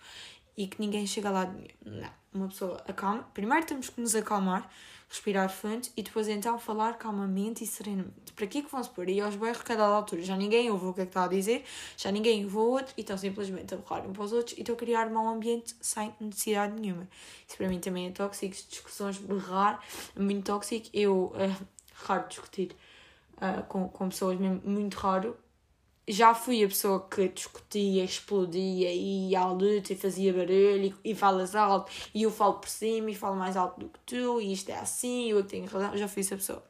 e 0.57 0.67
que 0.67 0.79
ninguém 0.79 1.05
chega 1.05 1.29
lá. 1.29 1.53
Não. 1.86 2.24
Uma 2.33 2.48
pessoa 2.48 2.81
acalma. 2.88 3.29
Primeiro 3.33 3.63
temos 3.65 3.89
que 3.89 4.01
nos 4.01 4.15
acalmar, 4.15 4.67
respirar 5.07 5.48
fundo 5.51 5.88
e 5.95 6.01
depois 6.01 6.27
então 6.27 6.57
falar 6.57 6.98
calmamente 6.98 7.63
e 7.63 7.67
serenamente. 7.67 8.33
Para 8.36 8.48
que 8.48 8.57
é 8.57 8.62
que 8.63 8.72
vão-se 8.72 8.89
pôr 8.89 9.07
aí 9.07 9.22
aos 9.22 9.36
berros 9.36 9.62
cada 9.62 9.86
altura? 9.86 10.24
Já 10.24 10.36
ninguém 10.36 10.72
ouve 10.72 10.88
o 10.88 10.93
que 10.93 11.01
é 11.01 11.05
que 11.05 11.10
está 11.12 11.25
a 11.25 11.27
dizer, 11.27 11.63
já 11.95 12.12
ninguém 12.12 12.43
ouve 12.43 12.57
o 12.57 12.60
outro 12.62 12.93
e 12.98 13.01
estão 13.01 13.15
simplesmente 13.19 13.75
a 13.75 13.77
borrar 13.77 14.07
um 14.07 14.13
para 14.13 14.24
os 14.24 14.33
outros 14.33 14.57
e 14.57 14.62
estão 14.62 14.74
a 14.74 14.77
criar 14.77 15.12
mau 15.12 15.27
ambiente 15.27 15.75
sem 15.79 16.12
necessidade 16.19 16.74
nenhuma. 16.79 17.07
Isso 17.48 17.55
para 17.55 17.69
mim 17.69 17.79
também 17.79 18.07
é 18.07 18.10
tóxico. 18.10 18.55
Discussões 18.67 19.19
berrar 19.19 19.79
é 20.15 20.19
muito 20.19 20.45
tóxico. 20.45 20.89
Eu, 20.91 21.33
uh, 21.36 21.67
raro 21.93 22.27
discutir 22.27 22.75
uh, 23.38 23.63
com, 23.67 23.88
com 23.89 24.10
pessoas, 24.10 24.39
mesmo 24.39 24.60
muito 24.65 24.95
raro 24.95 25.38
já 26.07 26.33
fui 26.36 26.63
a 26.63 26.67
pessoa 26.67 27.07
que 27.07 27.29
discutia, 27.29 28.03
explodia 28.03 28.91
e 28.91 29.29
ia 29.29 29.39
à 29.39 29.51
luta 29.51 29.93
e 29.93 29.95
fazia 29.95 30.33
barulho 30.33 30.93
e, 31.03 31.12
e 31.12 31.15
falas 31.15 31.55
alto 31.55 31.91
e 32.13 32.24
eu 32.24 32.31
falo 32.31 32.55
por 32.55 32.67
cima 32.69 33.10
e 33.10 33.15
falo 33.15 33.36
mais 33.38 33.55
alto 33.55 33.79
do 33.79 33.89
que 33.89 34.00
tu 34.05 34.41
e 34.41 34.51
isto 34.51 34.69
é 34.69 34.79
assim, 34.79 35.29
eu 35.29 35.43
tenho 35.43 35.65
razão, 35.65 35.95
já 35.95 36.07
fui 36.07 36.22
essa 36.22 36.36
pessoa. 36.36 36.63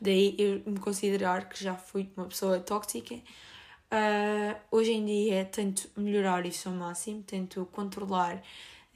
Daí 0.00 0.34
eu 0.38 0.62
me 0.66 0.78
considerar 0.78 1.48
que 1.48 1.62
já 1.62 1.74
fui 1.74 2.10
uma 2.16 2.26
pessoa 2.26 2.60
tóxica. 2.60 3.14
Uh, 3.14 4.56
hoje 4.70 4.92
em 4.92 5.04
dia 5.04 5.44
tento 5.44 5.88
melhorar 5.96 6.44
isso 6.46 6.68
ao 6.68 6.74
máximo, 6.74 7.22
tento 7.22 7.66
controlar 7.66 8.36
uh, 8.36 8.42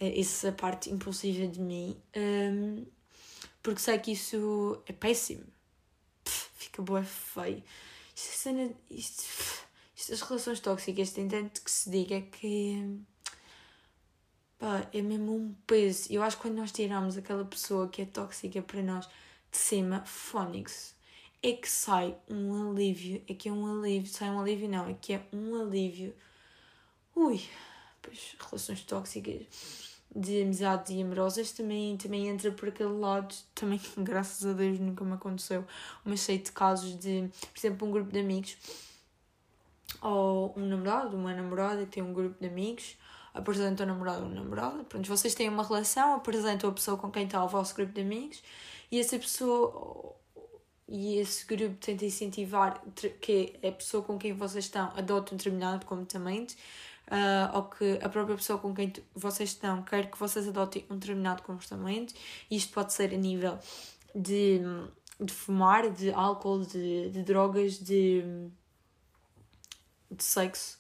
essa 0.01 0.53
parte 0.53 0.91
impulsiva 0.91 1.47
de 1.47 1.61
mim, 1.61 1.97
um, 2.17 2.85
porque 3.63 3.81
sei 3.81 3.99
que 3.99 4.13
isso 4.13 4.81
é 4.87 4.93
péssimo. 4.93 5.45
Pff, 6.25 6.51
fica 6.57 6.83
boa 6.83 7.03
feio 7.05 7.63
isto, 8.19 8.37
cena, 8.37 8.75
isto, 8.91 9.25
estas 9.97 10.21
relações 10.23 10.61
tóxicas 10.61 11.13
tem 11.13 11.29
tanto 11.29 11.63
que 11.63 11.71
se 11.71 11.89
diga 11.89 12.21
que 12.21 13.01
pá, 14.59 14.89
é 14.93 15.01
mesmo 15.01 15.37
um 15.37 15.55
peso. 15.67 16.13
Eu 16.13 16.23
acho 16.23 16.37
que 16.37 16.43
quando 16.43 16.57
nós 16.57 16.73
tiramos 16.73 17.17
aquela 17.17 17.45
pessoa 17.45 17.89
que 17.89 18.03
é 18.03 18.07
tóxica 18.07 18.61
para 18.61 18.83
nós 18.83 19.07
de 19.51 19.57
cima, 19.57 20.05
fónix, 20.05 20.97
é 21.43 21.53
que 21.53 21.69
sai 21.71 22.17
um 22.29 22.71
alívio. 22.71 23.23
É 23.29 23.35
que 23.35 23.49
é 23.49 23.53
um 23.53 23.67
alívio, 23.79 24.11
sai 24.11 24.31
um 24.31 24.41
alívio, 24.41 24.69
não, 24.69 24.89
é 24.89 24.95
que 24.95 25.13
é 25.13 25.25
um 25.33 25.61
alívio. 25.61 26.13
Ui, 27.15 27.41
pois 28.03 28.37
relações 28.41 28.83
tóxicas 28.83 29.98
de 30.15 30.43
amizades 30.43 30.91
e 30.95 31.03
amorosas 31.03 31.53
também, 31.53 31.97
também 31.97 32.29
entra 32.29 32.51
por 32.51 32.69
aquele 32.69 32.99
lado, 32.99 33.35
também 33.55 33.81
graças 33.99 34.45
a 34.47 34.53
Deus 34.53 34.79
nunca 34.79 35.05
me 35.05 35.15
aconteceu, 35.15 35.65
mas 36.05 36.21
sei 36.21 36.39
de 36.39 36.51
casos 36.53 36.99
de, 36.99 37.29
por 37.41 37.59
exemplo, 37.59 37.89
um 37.89 37.91
grupo 37.91 38.11
de 38.11 38.21
amigos 38.21 38.57
ou 40.03 40.55
um 40.57 40.67
namorado, 40.67 41.17
uma 41.17 41.35
namorada 41.35 41.85
que 41.85 41.93
tem 41.93 42.03
um 42.03 42.13
grupo 42.13 42.37
de 42.41 42.47
amigos, 42.47 42.97
apresenta 43.35 43.85
o 43.85 43.87
namorado 43.87 44.25
ou 44.25 44.31
namorada, 44.31 44.85
pronto, 44.85 45.07
vocês 45.09 45.35
têm 45.35 45.49
uma 45.49 45.63
relação, 45.63 46.15
apresentam 46.15 46.71
a 46.71 46.73
pessoa 46.73 46.97
com 46.97 47.11
quem 47.11 47.25
está 47.25 47.45
o 47.45 47.49
vosso 47.49 47.75
grupo 47.75 47.93
de 47.93 48.01
amigos 48.01 48.43
e 48.91 48.99
essa 48.99 49.19
pessoa 49.19 50.17
e 50.91 51.19
esse 51.19 51.45
grupo 51.45 51.75
tenta 51.75 52.07
incentivar 52.07 52.83
que 53.21 53.55
a 53.63 53.71
pessoa 53.71 54.03
com 54.03 54.19
quem 54.19 54.33
vocês 54.33 54.65
estão 54.65 54.91
adote 54.97 55.35
um 55.35 55.37
determinado 55.37 55.85
comportamento 55.85 56.57
uh, 57.09 57.57
ou 57.57 57.65
que 57.65 57.99
a 58.03 58.09
própria 58.09 58.37
pessoa 58.37 58.59
com 58.59 58.75
quem 58.75 58.93
vocês 59.15 59.51
estão 59.51 59.83
quer 59.83 60.11
que 60.11 60.19
vocês 60.19 60.47
adotem 60.49 60.85
um 60.91 60.97
determinado 60.97 61.43
comportamento. 61.43 62.15
Isto 62.51 62.73
pode 62.73 62.93
ser 62.93 63.13
a 63.15 63.17
nível 63.17 63.59
de, 64.15 64.61
de 65.21 65.33
fumar, 65.33 65.91
de 65.91 66.13
álcool, 66.13 66.65
de, 66.65 67.11
de 67.11 67.23
drogas, 67.23 67.79
de, 67.79 68.23
de 70.11 70.23
sexo. 70.23 70.79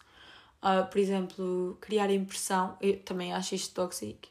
Uh, 0.62 0.88
por 0.90 0.98
exemplo, 0.98 1.78
criar 1.80 2.10
impressão, 2.10 2.76
eu 2.80 2.98
também 3.00 3.32
acho 3.32 3.54
isto 3.54 3.74
tóxico. 3.74 4.28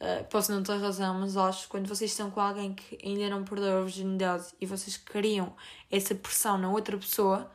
Uh, 0.00 0.24
posso 0.30 0.52
não 0.52 0.62
ter 0.62 0.76
razão, 0.78 1.18
mas 1.18 1.36
acho 1.36 1.64
que 1.64 1.68
quando 1.70 1.88
vocês 1.88 2.12
estão 2.12 2.30
com 2.30 2.40
alguém 2.40 2.72
que 2.72 2.96
ainda 3.04 3.28
não 3.28 3.44
perdeu 3.44 3.78
a 3.78 3.80
virginidade 3.80 4.46
e 4.60 4.66
vocês 4.66 4.96
criam 4.96 5.56
essa 5.90 6.14
pressão 6.14 6.56
na 6.56 6.70
outra 6.70 6.96
pessoa, 6.96 7.50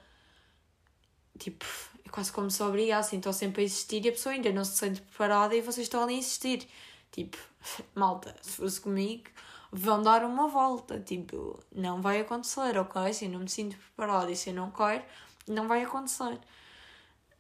tipo, 1.40 1.66
quase 2.14 2.32
como 2.32 2.52
se 2.52 2.62
obrigassem, 2.62 3.18
estão 3.18 3.34
sempre 3.34 3.64
a 3.64 3.66
existir 3.66 4.06
e 4.06 4.10
a 4.10 4.12
pessoa 4.12 4.36
ainda 4.36 4.52
não 4.52 4.64
se 4.64 4.78
sente 4.78 5.02
preparada 5.02 5.56
e 5.56 5.62
vocês 5.62 5.88
estão 5.88 6.04
ali 6.04 6.14
a 6.14 6.18
insistir. 6.20 6.68
Tipo, 7.12 7.40
malta, 7.96 8.36
se 8.40 8.58
fosse 8.58 8.80
comigo, 8.80 9.24
vão 9.72 10.00
dar 10.00 10.24
uma 10.24 10.48
volta. 10.48 11.00
Tipo, 11.00 11.60
não 11.72 12.04
vai 12.04 12.22
acontecer, 12.22 12.78
ok? 12.78 13.12
Se 13.12 13.26
eu 13.26 13.32
não 13.32 13.40
me 13.40 13.50
sinto 13.50 13.76
preparada 13.78 14.30
e 14.30 14.36
se 14.36 14.52
eu 14.52 14.54
não 14.54 14.70
quero, 14.70 15.04
não 15.48 15.68
vai 15.68 15.82
acontecer. 15.82 16.40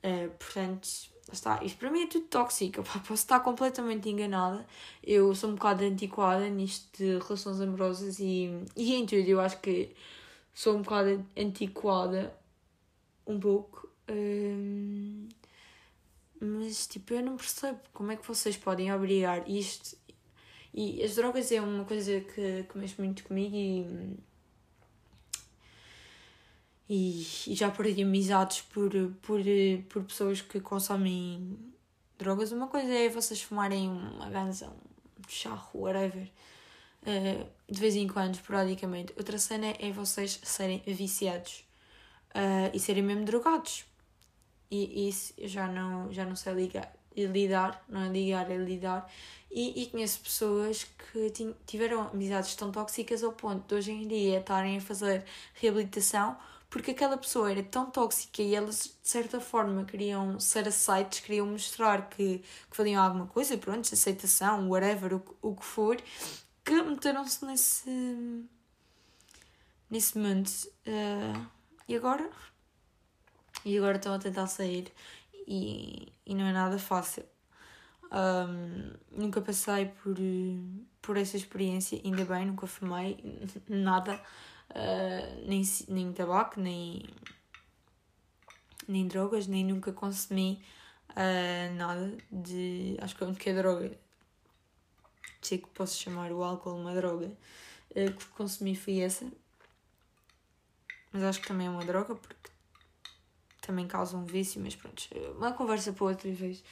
Uh, 0.03 0.29
portanto, 0.39 0.89
está. 1.31 1.63
Isto 1.63 1.77
para 1.77 1.91
mim 1.91 2.05
é 2.05 2.07
tudo 2.07 2.25
tóxico. 2.25 2.81
posso 3.07 3.13
estar 3.13 3.41
completamente 3.41 4.09
enganada. 4.09 4.65
Eu 5.03 5.35
sou 5.35 5.51
um 5.51 5.53
bocado 5.53 5.83
antiquada 5.83 6.49
nisto 6.49 6.97
de 6.97 7.19
relações 7.19 7.61
amorosas 7.61 8.17
e, 8.19 8.49
e 8.75 8.95
em 8.95 9.05
tudo. 9.05 9.27
Eu 9.27 9.39
acho 9.39 9.59
que 9.59 9.95
sou 10.51 10.75
um 10.75 10.81
bocado 10.81 11.23
antiquada, 11.37 12.35
um 13.27 13.39
pouco. 13.39 13.92
Mas 16.39 16.87
tipo, 16.87 17.13
eu 17.13 17.23
não 17.23 17.37
percebo 17.37 17.79
como 17.93 18.11
é 18.11 18.15
que 18.15 18.27
vocês 18.27 18.57
podem 18.57 18.93
obrigar 18.93 19.49
isto. 19.49 19.97
E 20.73 21.01
as 21.03 21.15
drogas 21.15 21.51
é 21.51 21.61
uma 21.61 21.85
coisa 21.85 22.19
que, 22.21 22.63
que 22.63 22.77
mexe 22.77 22.99
muito 22.99 23.23
comigo 23.23 23.55
e, 23.55 24.17
e, 26.89 27.21
e 27.47 27.55
já 27.55 27.69
perdi 27.69 28.01
amizades 28.01 28.61
por, 28.61 28.91
por, 29.21 29.39
por 29.87 30.03
pessoas 30.03 30.41
que 30.41 30.59
consomem 30.59 31.57
drogas. 32.17 32.51
Uma 32.51 32.67
coisa 32.67 32.91
é 32.91 33.07
vocês 33.07 33.41
fumarem 33.41 33.89
uma 33.89 34.29
ganza, 34.29 34.67
um 34.67 35.29
charro, 35.29 35.81
whatever, 35.81 36.29
uh, 37.03 37.49
de 37.71 37.79
vez 37.79 37.95
em 37.95 38.07
quando, 38.07 38.35
esporadicamente. 38.35 39.13
Outra 39.15 39.37
cena 39.37 39.75
é 39.79 39.91
vocês 39.91 40.39
serem 40.43 40.81
viciados 40.87 41.63
uh, 42.35 42.75
e 42.75 42.79
serem 42.79 43.03
mesmo 43.03 43.25
drogados 43.25 43.85
e 44.73 45.09
isso 45.09 45.33
já 45.39 45.67
não, 45.67 46.11
já 46.11 46.25
não 46.25 46.35
sei 46.35 46.53
ligar, 46.53 46.93
lidar, 47.15 47.83
não 47.87 48.03
é 48.03 48.09
ligar, 48.09 48.49
é 48.49 48.57
lidar. 48.57 49.11
E, 49.51 49.83
e 49.83 49.85
conheço 49.87 50.19
pessoas 50.21 50.83
que 50.83 51.31
tiveram 51.65 52.09
amizades 52.09 52.55
tão 52.55 52.71
tóxicas 52.71 53.23
ao 53.23 53.33
ponto 53.33 53.67
de 53.67 53.75
hoje 53.75 53.91
em 53.91 54.07
dia 54.07 54.39
estarem 54.39 54.77
a 54.77 54.81
fazer 54.81 55.23
reabilitação 55.53 56.35
porque 56.73 56.89
aquela 56.89 57.15
pessoa 57.19 57.51
era 57.51 57.61
tão 57.61 57.91
tóxica 57.91 58.41
e 58.41 58.55
elas 58.55 58.85
de 58.85 59.07
certa 59.07 59.39
forma 59.39 59.85
queriam 59.85 60.39
ser 60.39 60.67
aceites, 60.67 61.19
queriam 61.19 61.45
mostrar 61.45 62.09
que, 62.09 62.43
que 62.71 62.95
alguma 62.95 63.27
coisa, 63.27 63.55
pronto, 63.59 63.93
aceitação, 63.93 64.67
whatever, 64.67 65.13
o, 65.13 65.23
o 65.39 65.55
que 65.55 65.63
for, 65.63 66.01
que 66.65 66.81
meteram-se 66.81 67.45
nesse, 67.45 68.43
nesse 69.87 70.17
mundo. 70.17 70.49
Uh, 70.87 71.45
e 71.87 71.95
agora 71.95 72.27
e 73.65 73.77
agora 73.77 73.97
estão 73.97 74.13
a 74.13 74.19
tentar 74.19 74.47
sair 74.47 74.91
e, 75.47 76.11
e 76.25 76.35
não 76.35 76.45
é 76.45 76.51
nada 76.51 76.77
fácil. 76.77 77.23
Um, 78.11 78.93
nunca 79.11 79.41
passei 79.41 79.87
por, 79.87 80.15
por 81.01 81.17
essa 81.17 81.35
experiência, 81.35 81.99
ainda 82.03 82.23
bem, 82.25 82.45
nunca 82.45 82.67
fumei 82.67 83.17
nada, 83.67 84.21
uh, 84.69 85.47
nem, 85.47 85.63
nem 85.87 86.13
tabaco, 86.13 86.59
nem, 86.59 87.03
nem 88.87 89.07
drogas, 89.07 89.47
nem 89.47 89.65
nunca 89.65 89.91
consumi 89.91 90.63
uh, 91.11 91.75
nada 91.75 92.15
de. 92.31 92.97
Acho 93.01 93.15
que 93.15 93.23
a 93.23 93.27
única 93.27 93.53
droga, 93.53 93.91
sei 95.41 95.57
que 95.57 95.67
posso 95.69 95.97
chamar 95.97 96.31
o 96.31 96.43
álcool 96.43 96.75
uma 96.75 96.93
droga, 96.93 97.27
uh, 97.27 98.13
que 98.13 98.25
consumi 98.27 98.75
foi 98.75 98.99
essa, 98.99 99.25
mas 101.11 101.23
acho 101.23 101.41
que 101.41 101.47
também 101.47 101.65
é 101.65 101.69
uma 101.69 101.83
droga 101.83 102.15
porque 102.15 102.52
também 103.65 103.87
causam 103.87 104.25
vício, 104.25 104.61
mas 104.61 104.75
pronto, 104.75 105.03
uma 105.37 105.53
conversa 105.53 105.93
para 105.93 106.05
outra 106.05 106.31
vez. 106.31 106.63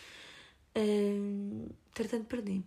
Uh, 0.78 1.74
tratando 1.94 2.26
perdi. 2.26 2.64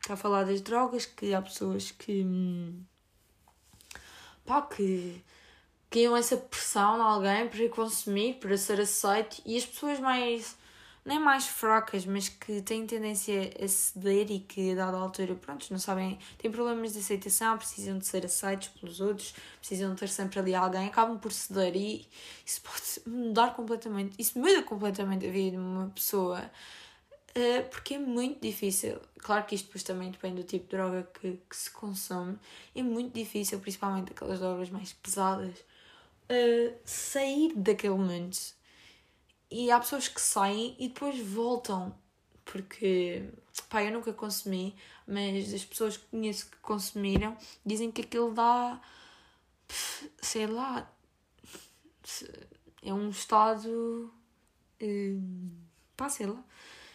Está 0.00 0.14
a 0.14 0.16
falar 0.16 0.44
das 0.44 0.60
drogas, 0.62 1.04
que 1.06 1.34
há 1.34 1.42
pessoas 1.42 1.90
que. 1.90 2.24
Hum, 2.24 2.82
pá, 4.44 4.62
que 4.62 5.22
criam 5.90 6.16
essa 6.16 6.36
pressão 6.36 6.96
em 6.96 7.00
alguém 7.00 7.48
para 7.48 7.68
consumir, 7.68 8.34
para 8.34 8.56
ser 8.56 8.80
aceito, 8.80 9.42
e 9.44 9.56
as 9.56 9.66
pessoas 9.66 10.00
mais 10.00 10.56
nem 11.04 11.18
mais 11.18 11.46
fracas, 11.46 12.04
mas 12.04 12.28
que 12.28 12.60
têm 12.62 12.86
tendência 12.86 13.50
a 13.62 13.68
ceder 13.68 14.30
e 14.30 14.40
que, 14.40 14.72
a 14.72 14.74
dada 14.74 14.96
altura, 14.96 15.34
pronto, 15.34 15.66
não 15.70 15.78
sabem, 15.78 16.18
têm 16.36 16.50
problemas 16.50 16.92
de 16.92 16.98
aceitação, 16.98 17.56
precisam 17.56 17.98
de 17.98 18.06
ser 18.06 18.26
aceitos 18.26 18.68
pelos 18.68 19.00
outros, 19.00 19.34
precisam 19.58 19.94
de 19.94 20.00
ter 20.00 20.08
sempre 20.08 20.38
ali 20.38 20.54
alguém, 20.54 20.86
acabam 20.86 21.18
por 21.18 21.32
ceder 21.32 21.74
e 21.76 22.06
isso 22.44 22.60
pode 22.62 23.08
mudar 23.08 23.54
completamente, 23.54 24.14
isso 24.18 24.38
muda 24.38 24.62
completamente 24.62 25.26
a 25.26 25.30
vida 25.30 25.52
de 25.52 25.56
uma 25.56 25.88
pessoa, 25.88 26.40
uh, 26.40 27.68
porque 27.70 27.94
é 27.94 27.98
muito 27.98 28.40
difícil. 28.40 29.00
Claro 29.18 29.44
que 29.46 29.54
isto 29.54 29.66
depois 29.66 29.82
também 29.82 30.10
depende 30.10 30.42
do 30.42 30.46
tipo 30.46 30.64
de 30.64 30.76
droga 30.76 31.08
que, 31.20 31.40
que 31.48 31.56
se 31.56 31.70
consome, 31.70 32.38
é 32.74 32.82
muito 32.82 33.14
difícil, 33.14 33.58
principalmente 33.60 34.12
aquelas 34.12 34.40
drogas 34.40 34.68
mais 34.70 34.92
pesadas, 34.92 35.58
uh, 36.30 36.74
sair 36.84 37.54
daquele 37.54 37.94
momento 37.94 38.57
e 39.50 39.70
há 39.70 39.78
pessoas 39.80 40.08
que 40.08 40.20
saem 40.20 40.76
e 40.78 40.88
depois 40.88 41.18
voltam. 41.20 41.94
Porque, 42.44 43.28
pá, 43.68 43.82
eu 43.84 43.92
nunca 43.92 44.12
consumi, 44.12 44.74
mas 45.06 45.52
as 45.52 45.64
pessoas 45.64 45.96
que 45.96 46.06
conheço 46.06 46.50
que 46.50 46.56
consumiram 46.58 47.36
dizem 47.64 47.90
que 47.90 48.02
aquilo 48.02 48.32
dá. 48.32 48.80
sei 50.22 50.46
lá. 50.46 50.90
É 52.82 52.92
um 52.92 53.10
estado. 53.10 54.12
Hum, 54.80 55.50
pá, 55.96 56.08
sei 56.08 56.26
lá. 56.26 56.42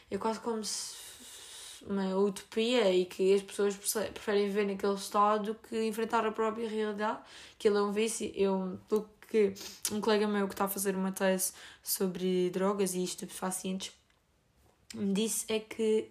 É 0.09 0.17
quase 0.17 0.39
como 0.39 0.63
se 0.63 1.03
uma 1.87 2.15
utopia 2.15 2.93
e 2.93 3.05
que 3.05 3.33
as 3.33 3.41
pessoas 3.41 3.75
preferem 3.75 4.47
viver 4.47 4.65
naquele 4.65 4.93
estado 4.93 5.53
do 5.53 5.55
que 5.55 5.85
enfrentar 5.85 6.25
a 6.25 6.31
própria 6.31 6.67
realidade, 6.67 7.19
que 7.57 7.67
ele 7.67 7.77
é 7.77 7.81
um 7.81 7.91
vício. 7.91 8.31
Eu, 8.35 8.79
pelo 8.87 9.09
que 9.33 9.51
um 9.91 9.99
colega 9.99 10.27
meu 10.27 10.47
que 10.47 10.53
está 10.53 10.65
a 10.65 10.69
fazer 10.69 10.95
uma 10.95 11.11
tese 11.11 11.53
sobre 11.81 12.51
drogas 12.51 12.93
e 12.93 13.03
estupefacientes 13.03 13.91
me 14.93 15.11
disse 15.11 15.51
é 15.51 15.59
que 15.59 16.07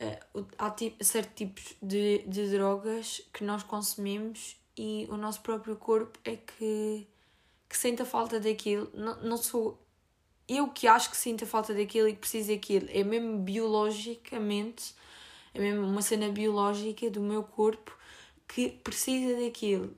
uh, 0.00 0.46
há 0.56 0.70
tipo, 0.70 1.02
certos 1.02 1.34
tipos 1.34 1.74
de, 1.82 2.18
de 2.18 2.48
drogas 2.50 3.20
que 3.32 3.42
nós 3.42 3.64
consumimos 3.64 4.56
e 4.78 5.08
o 5.10 5.16
nosso 5.16 5.40
próprio 5.40 5.74
corpo 5.74 6.20
é 6.24 6.36
que, 6.36 7.04
que 7.68 7.76
sente 7.76 8.02
a 8.02 8.04
falta 8.04 8.38
daquilo. 8.38 8.88
Não, 8.94 9.20
não 9.22 9.36
sou 9.36 9.76
eu 10.48 10.68
que 10.68 10.86
acho 10.86 11.10
que 11.10 11.16
sinto 11.16 11.42
a 11.42 11.48
falta 11.48 11.74
daquilo 11.74 12.06
e 12.06 12.12
que 12.12 12.20
preciso 12.20 12.52
daquilo. 12.52 12.86
É 12.92 13.02
mesmo 13.02 13.38
biologicamente, 13.38 14.94
é 15.52 15.58
mesmo 15.58 15.84
uma 15.84 16.00
cena 16.00 16.28
biológica 16.28 17.10
do 17.10 17.20
meu 17.20 17.42
corpo 17.42 17.92
que 18.46 18.68
precisa 18.70 19.34
daquilo. 19.42 19.96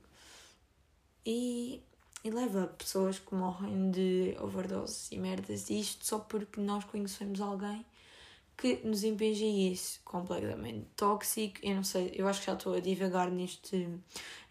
E 1.27 1.83
e 2.25 2.31
leva 2.31 2.67
pessoas 2.67 3.19
que 3.19 3.35
morrem 3.35 3.91
de 3.91 4.37
overdoses 4.41 5.11
e 5.13 5.19
merdas 5.19 5.71
isto 5.71 6.05
só 6.05 6.19
porque 6.19 6.61
nós 6.61 6.85
conhecemos 6.85 7.41
alguém 7.41 7.85
que 8.59 8.81
nos 8.85 9.05
impinge 9.05 9.45
isso 9.45 10.01
completamente 10.05 10.85
tóxico. 10.97 11.61
Eu 11.63 11.77
não 11.77 11.85
sei, 11.85 12.13
eu 12.15 12.27
acho 12.27 12.41
que 12.41 12.47
já 12.47 12.55
estou 12.55 12.75
a 12.75 12.81
divagar 12.81 13.31
nisto, 13.31 13.77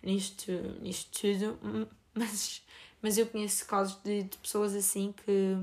nisto, 0.02 0.52
nisto 0.82 1.20
tudo, 1.20 1.60
mas, 2.16 2.62
mas 3.02 3.18
eu 3.18 3.28
conheço 3.28 3.66
casos 3.66 4.02
de, 4.04 4.24
de 4.24 4.38
pessoas 4.38 4.74
assim 4.74 5.12
que. 5.12 5.58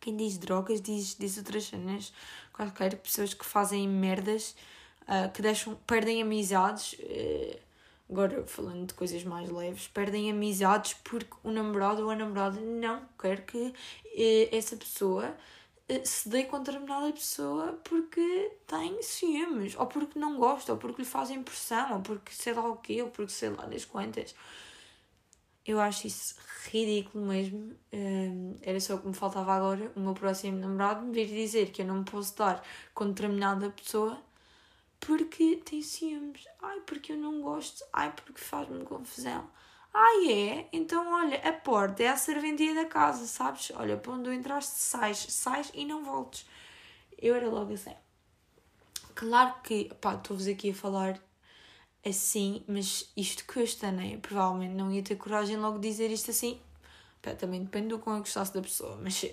Quem 0.00 0.16
diz 0.16 0.36
drogas 0.36 0.80
diz, 0.82 1.14
diz 1.16 1.38
outras 1.38 1.64
cenas, 1.64 2.12
qualquer 2.52 2.96
pessoas 2.96 3.32
que 3.34 3.46
fazem 3.46 3.88
merdas, 3.88 4.56
uh, 5.02 5.30
que 5.32 5.40
deixam, 5.40 5.76
perdem 5.86 6.20
amizades. 6.20 6.94
Uh, 6.94 7.71
agora 8.12 8.46
falando 8.46 8.86
de 8.86 8.94
coisas 8.94 9.24
mais 9.24 9.50
leves, 9.50 9.88
perdem 9.88 10.30
amizades 10.30 10.94
porque 11.02 11.34
o 11.42 11.50
namorado 11.50 12.04
ou 12.04 12.10
a 12.10 12.14
namorada 12.16 12.60
não 12.60 13.02
quer 13.18 13.44
que 13.46 13.72
eh, 14.14 14.54
essa 14.56 14.76
pessoa 14.76 15.34
eh, 15.88 16.04
se 16.04 16.28
dê 16.28 16.44
com 16.44 16.58
determinada 16.62 17.10
pessoa 17.12 17.80
porque 17.84 18.52
tem 18.66 19.02
ciúmes, 19.02 19.74
ou 19.76 19.86
porque 19.86 20.18
não 20.18 20.36
gosta, 20.38 20.72
ou 20.72 20.78
porque 20.78 21.02
lhe 21.02 21.08
faz 21.08 21.30
impressão, 21.30 21.94
ou 21.94 22.00
porque 22.00 22.32
sei 22.32 22.52
lá 22.52 22.68
o 22.68 22.76
quê, 22.76 23.02
ou 23.02 23.10
porque 23.10 23.32
sei 23.32 23.50
lá 23.50 23.64
das 23.66 23.84
quantas. 23.84 24.34
Eu 25.64 25.80
acho 25.80 26.06
isso 26.08 26.34
ridículo 26.70 27.26
mesmo. 27.26 27.74
Um, 27.92 28.56
era 28.62 28.80
só 28.80 28.96
o 28.96 28.98
que 28.98 29.06
me 29.08 29.14
faltava 29.14 29.52
agora. 29.54 29.92
O 29.96 30.00
meu 30.00 30.12
próximo 30.14 30.58
namorado 30.58 31.06
me 31.06 31.12
vir 31.12 31.28
dizer 31.28 31.70
que 31.70 31.82
eu 31.82 31.86
não 31.86 31.98
me 31.98 32.04
posso 32.04 32.36
dar 32.36 32.62
com 32.94 33.08
determinada 33.08 33.70
pessoa 33.70 34.20
porque 35.06 35.56
tem 35.56 35.82
ciúmes. 35.82 36.46
Ai, 36.60 36.80
porque 36.86 37.12
eu 37.12 37.16
não 37.16 37.42
gosto. 37.42 37.84
Ai, 37.92 38.12
porque 38.12 38.40
faz-me 38.40 38.84
confusão. 38.84 39.50
Ai, 39.92 40.32
é? 40.32 40.68
Então, 40.72 41.12
olha, 41.12 41.36
a 41.46 41.52
porta 41.52 42.02
é 42.02 42.08
a 42.08 42.16
serventia 42.16 42.74
da 42.74 42.86
casa, 42.86 43.26
sabes? 43.26 43.72
Olha, 43.74 43.96
para 43.96 44.12
onde 44.12 44.32
entraste, 44.32 44.78
sais, 44.78 45.18
sais 45.18 45.70
e 45.74 45.84
não 45.84 46.04
voltes. 46.04 46.46
Eu 47.18 47.34
era 47.34 47.48
logo 47.48 47.74
assim. 47.74 47.94
Claro 49.14 49.54
que, 49.62 49.92
pá, 50.00 50.14
estou-vos 50.14 50.46
aqui 50.46 50.70
a 50.70 50.74
falar 50.74 51.20
assim, 52.06 52.64
mas 52.68 53.12
isto 53.16 53.44
custa, 53.46 53.90
né? 53.90 54.16
Provavelmente 54.18 54.74
não 54.74 54.90
ia 54.92 55.02
ter 55.02 55.16
coragem 55.16 55.56
logo 55.56 55.78
de 55.78 55.88
dizer 55.88 56.10
isto 56.10 56.30
assim. 56.30 56.60
Pá, 57.20 57.34
também 57.34 57.62
depende 57.64 57.88
do 57.88 57.98
quão 57.98 58.16
eu 58.16 58.22
gostasse 58.22 58.54
da 58.54 58.62
pessoa, 58.62 58.96
mas 59.02 59.24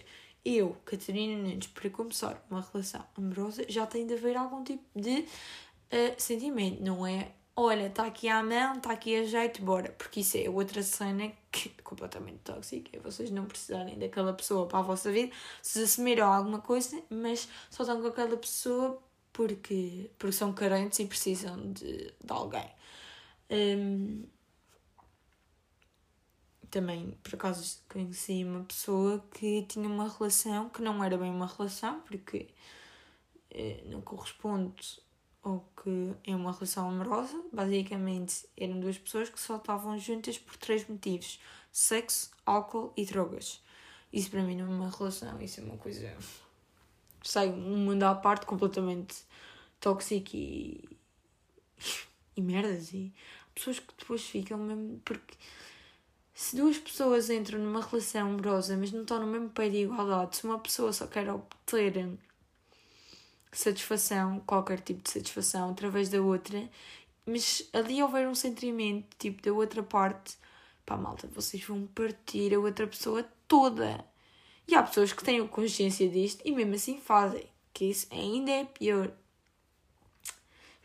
eu, 0.44 0.76
Catarina 0.86 1.42
Nunes, 1.42 1.68
para 1.68 1.90
começar 1.90 2.46
uma 2.50 2.62
relação 2.62 3.06
amorosa, 3.18 3.66
já 3.68 3.86
tem 3.86 4.06
de 4.06 4.14
haver 4.14 4.38
algum 4.38 4.64
tipo 4.64 4.84
de 4.96 5.20
uh, 5.20 6.16
sentimento, 6.18 6.82
não 6.82 7.06
é? 7.06 7.32
Olha, 7.56 7.88
está 7.88 8.06
aqui 8.06 8.30
à 8.30 8.42
mão, 8.42 8.78
está 8.78 8.94
aqui 8.94 9.18
a 9.18 9.24
jeito, 9.26 9.62
bora. 9.62 9.92
Porque 9.98 10.22
isso 10.22 10.38
é 10.38 10.50
outra 10.50 10.82
cena 10.82 11.30
que 11.52 11.74
é 11.78 11.82
completamente 11.82 12.38
tóxica. 12.38 12.90
É 12.96 13.00
vocês 13.02 13.30
não 13.32 13.46
precisarem 13.46 14.00
daquela 14.00 14.32
pessoa 14.34 14.66
para 14.66 14.80
a 14.80 14.82
vossa 14.82 15.12
vida, 15.12 15.34
se 15.62 15.84
assumiram 15.84 16.32
alguma 16.32 16.60
coisa, 16.62 17.04
mas 17.10 17.50
só 17.70 17.84
estão 17.84 18.02
com 18.02 18.08
aquela 18.08 18.38
pessoa 18.38 19.02
porque, 19.34 20.10
porque 20.18 20.32
são 20.32 20.54
carentes 20.54 21.00
e 21.00 21.06
precisam 21.06 21.74
de, 21.74 22.14
de 22.24 22.32
alguém. 22.32 22.70
Um, 23.50 24.24
também, 26.70 27.18
por 27.24 27.36
acaso, 27.36 27.80
conheci 27.90 28.44
uma 28.44 28.64
pessoa 28.64 29.24
que 29.32 29.64
tinha 29.64 29.88
uma 29.88 30.10
relação 30.10 30.70
que 30.70 30.82
não 30.82 31.04
era 31.04 31.18
bem 31.18 31.32
uma 31.32 31.48
relação, 31.48 32.02
porque 32.02 32.48
eh, 33.52 33.84
não 33.88 34.02
corresponde 34.02 35.02
ao 35.44 35.66
que 35.82 36.14
é 36.24 36.36
uma 36.36 36.52
relação 36.52 36.90
amorosa. 36.90 37.42
Basicamente, 37.52 38.48
eram 38.58 38.80
duas 38.80 38.98
pessoas 38.98 39.30
que 39.30 39.40
só 39.40 39.58
estavam 39.58 39.98
juntas 39.98 40.38
por 40.38 40.56
três 40.58 40.88
motivos: 40.88 41.40
sexo, 41.72 42.32
álcool 42.46 42.94
e 42.96 43.06
drogas. 43.06 43.62
Isso 44.12 44.30
para 44.32 44.42
mim 44.44 44.56
não 44.56 44.66
é 44.66 44.70
uma 44.70 44.90
relação, 44.90 45.42
isso 45.42 45.60
é 45.62 45.64
uma 45.64 45.78
coisa. 45.78 46.16
Sai 47.24 47.50
um 47.50 47.78
mundo 47.78 48.04
à 48.04 48.16
parte 48.16 48.46
completamente 48.46 49.16
tóxico 49.80 50.36
e. 50.36 50.90
e 52.36 52.42
merdas. 52.42 52.94
E 52.94 53.14
pessoas 53.54 53.80
que 53.80 53.94
depois 53.98 54.24
ficam 54.24 54.58
mesmo. 54.58 55.02
porque 55.04 55.36
se 56.40 56.56
duas 56.56 56.78
pessoas 56.78 57.30
entram 57.30 57.60
numa 57.60 57.82
relação 57.82 58.30
amorosa, 58.30 58.78
mas 58.78 58.94
não 58.94 59.02
estão 59.02 59.20
no 59.20 59.28
mesmo 59.28 59.50
pé 59.50 59.68
de 59.68 59.80
igualdade, 59.80 60.38
se 60.38 60.46
uma 60.46 60.58
pessoa 60.58 60.94
só 60.94 61.06
quer 61.06 61.30
obter 61.30 62.18
satisfação, 63.52 64.40
qualquer 64.48 64.80
tipo 64.80 65.04
de 65.04 65.10
satisfação, 65.10 65.72
através 65.72 66.08
da 66.08 66.22
outra, 66.22 66.70
mas 67.26 67.68
ali 67.74 68.02
houver 68.02 68.26
um 68.26 68.34
sentimento, 68.34 69.06
tipo, 69.20 69.42
da 69.42 69.52
outra 69.52 69.84
parte, 69.84 70.38
pá, 70.86 70.96
malta, 70.96 71.28
vocês 71.28 71.62
vão 71.66 71.86
partir 71.88 72.56
a 72.56 72.60
outra 72.60 72.88
pessoa 72.88 73.28
toda. 73.46 74.06
E 74.66 74.76
há 74.76 74.82
pessoas 74.82 75.12
que 75.12 75.26
têm 75.26 75.46
consciência 75.46 76.08
disto 76.08 76.42
e 76.46 76.54
mesmo 76.54 76.76
assim 76.76 77.02
fazem, 77.02 77.50
que 77.74 77.84
isso 77.84 78.08
ainda 78.12 78.50
é 78.50 78.64
pior. 78.64 79.12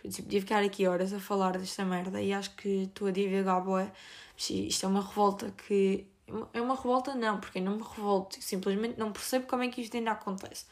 Eu 0.03 0.11
tipo, 0.11 0.25
podia 0.25 0.41
ficar 0.41 0.65
aqui 0.65 0.85
horas 0.85 1.13
a 1.13 1.21
falar 1.21 1.57
desta 1.57 1.85
merda 1.85 2.21
e 2.21 2.33
acho 2.33 2.57
que 2.57 2.83
estou 2.83 3.07
a 3.07 3.13
divagar 3.13 3.63
boa 3.63 3.93
isto 4.37 4.87
é 4.87 4.89
uma 4.89 5.03
revolta 5.03 5.51
que. 5.51 6.07
É 6.53 6.61
uma 6.61 6.75
revolta, 6.75 7.15
não, 7.15 7.39
porque 7.39 7.59
eu 7.59 7.63
não 7.63 7.77
me 7.77 7.83
revolto, 7.83 8.43
simplesmente 8.43 8.99
não 8.99 9.13
percebo 9.13 9.47
como 9.47 9.63
é 9.63 9.69
que 9.69 9.83
isto 9.83 9.97
ainda 9.97 10.13
acontece. 10.13 10.65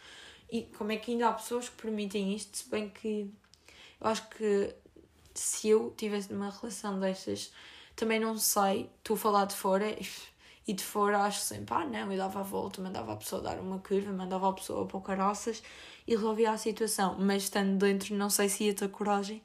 E 0.50 0.62
como 0.78 0.92
é 0.92 0.96
que 0.96 1.12
ainda 1.12 1.28
há 1.28 1.32
pessoas 1.32 1.68
que 1.68 1.76
permitem 1.82 2.34
isto, 2.34 2.56
se 2.56 2.68
bem 2.68 2.88
que 2.88 3.30
eu 4.00 4.06
acho 4.06 4.28
que 4.30 4.74
se 5.34 5.68
eu 5.68 5.92
tivesse 5.96 6.32
numa 6.32 6.50
relação 6.50 6.98
destas, 6.98 7.52
também 7.94 8.18
não 8.18 8.36
sei, 8.36 8.90
estou 8.98 9.14
a 9.14 9.18
falar 9.18 9.44
de 9.44 9.54
fora 9.54 9.96
e 10.66 10.72
de 10.72 10.82
fora 10.82 11.22
acho 11.22 11.40
sempre, 11.40 11.74
ah 11.74 11.84
não, 11.84 12.10
eu 12.12 12.18
dava 12.18 12.40
a 12.40 12.42
volta, 12.42 12.80
mandava 12.80 13.12
a 13.12 13.16
pessoa 13.16 13.42
dar 13.42 13.58
uma 13.58 13.78
curva, 13.78 14.12
mandava 14.12 14.48
a 14.48 14.52
pessoa 14.52 14.86
para 14.86 14.98
o 14.98 15.02
e 16.06 16.16
resolvia 16.16 16.50
a 16.50 16.58
situação, 16.58 17.16
mas 17.18 17.44
estando 17.44 17.78
dentro 17.78 18.14
não 18.14 18.28
sei 18.28 18.48
se 18.48 18.64
ia 18.64 18.74
ter 18.74 18.88
coragem 18.88 19.42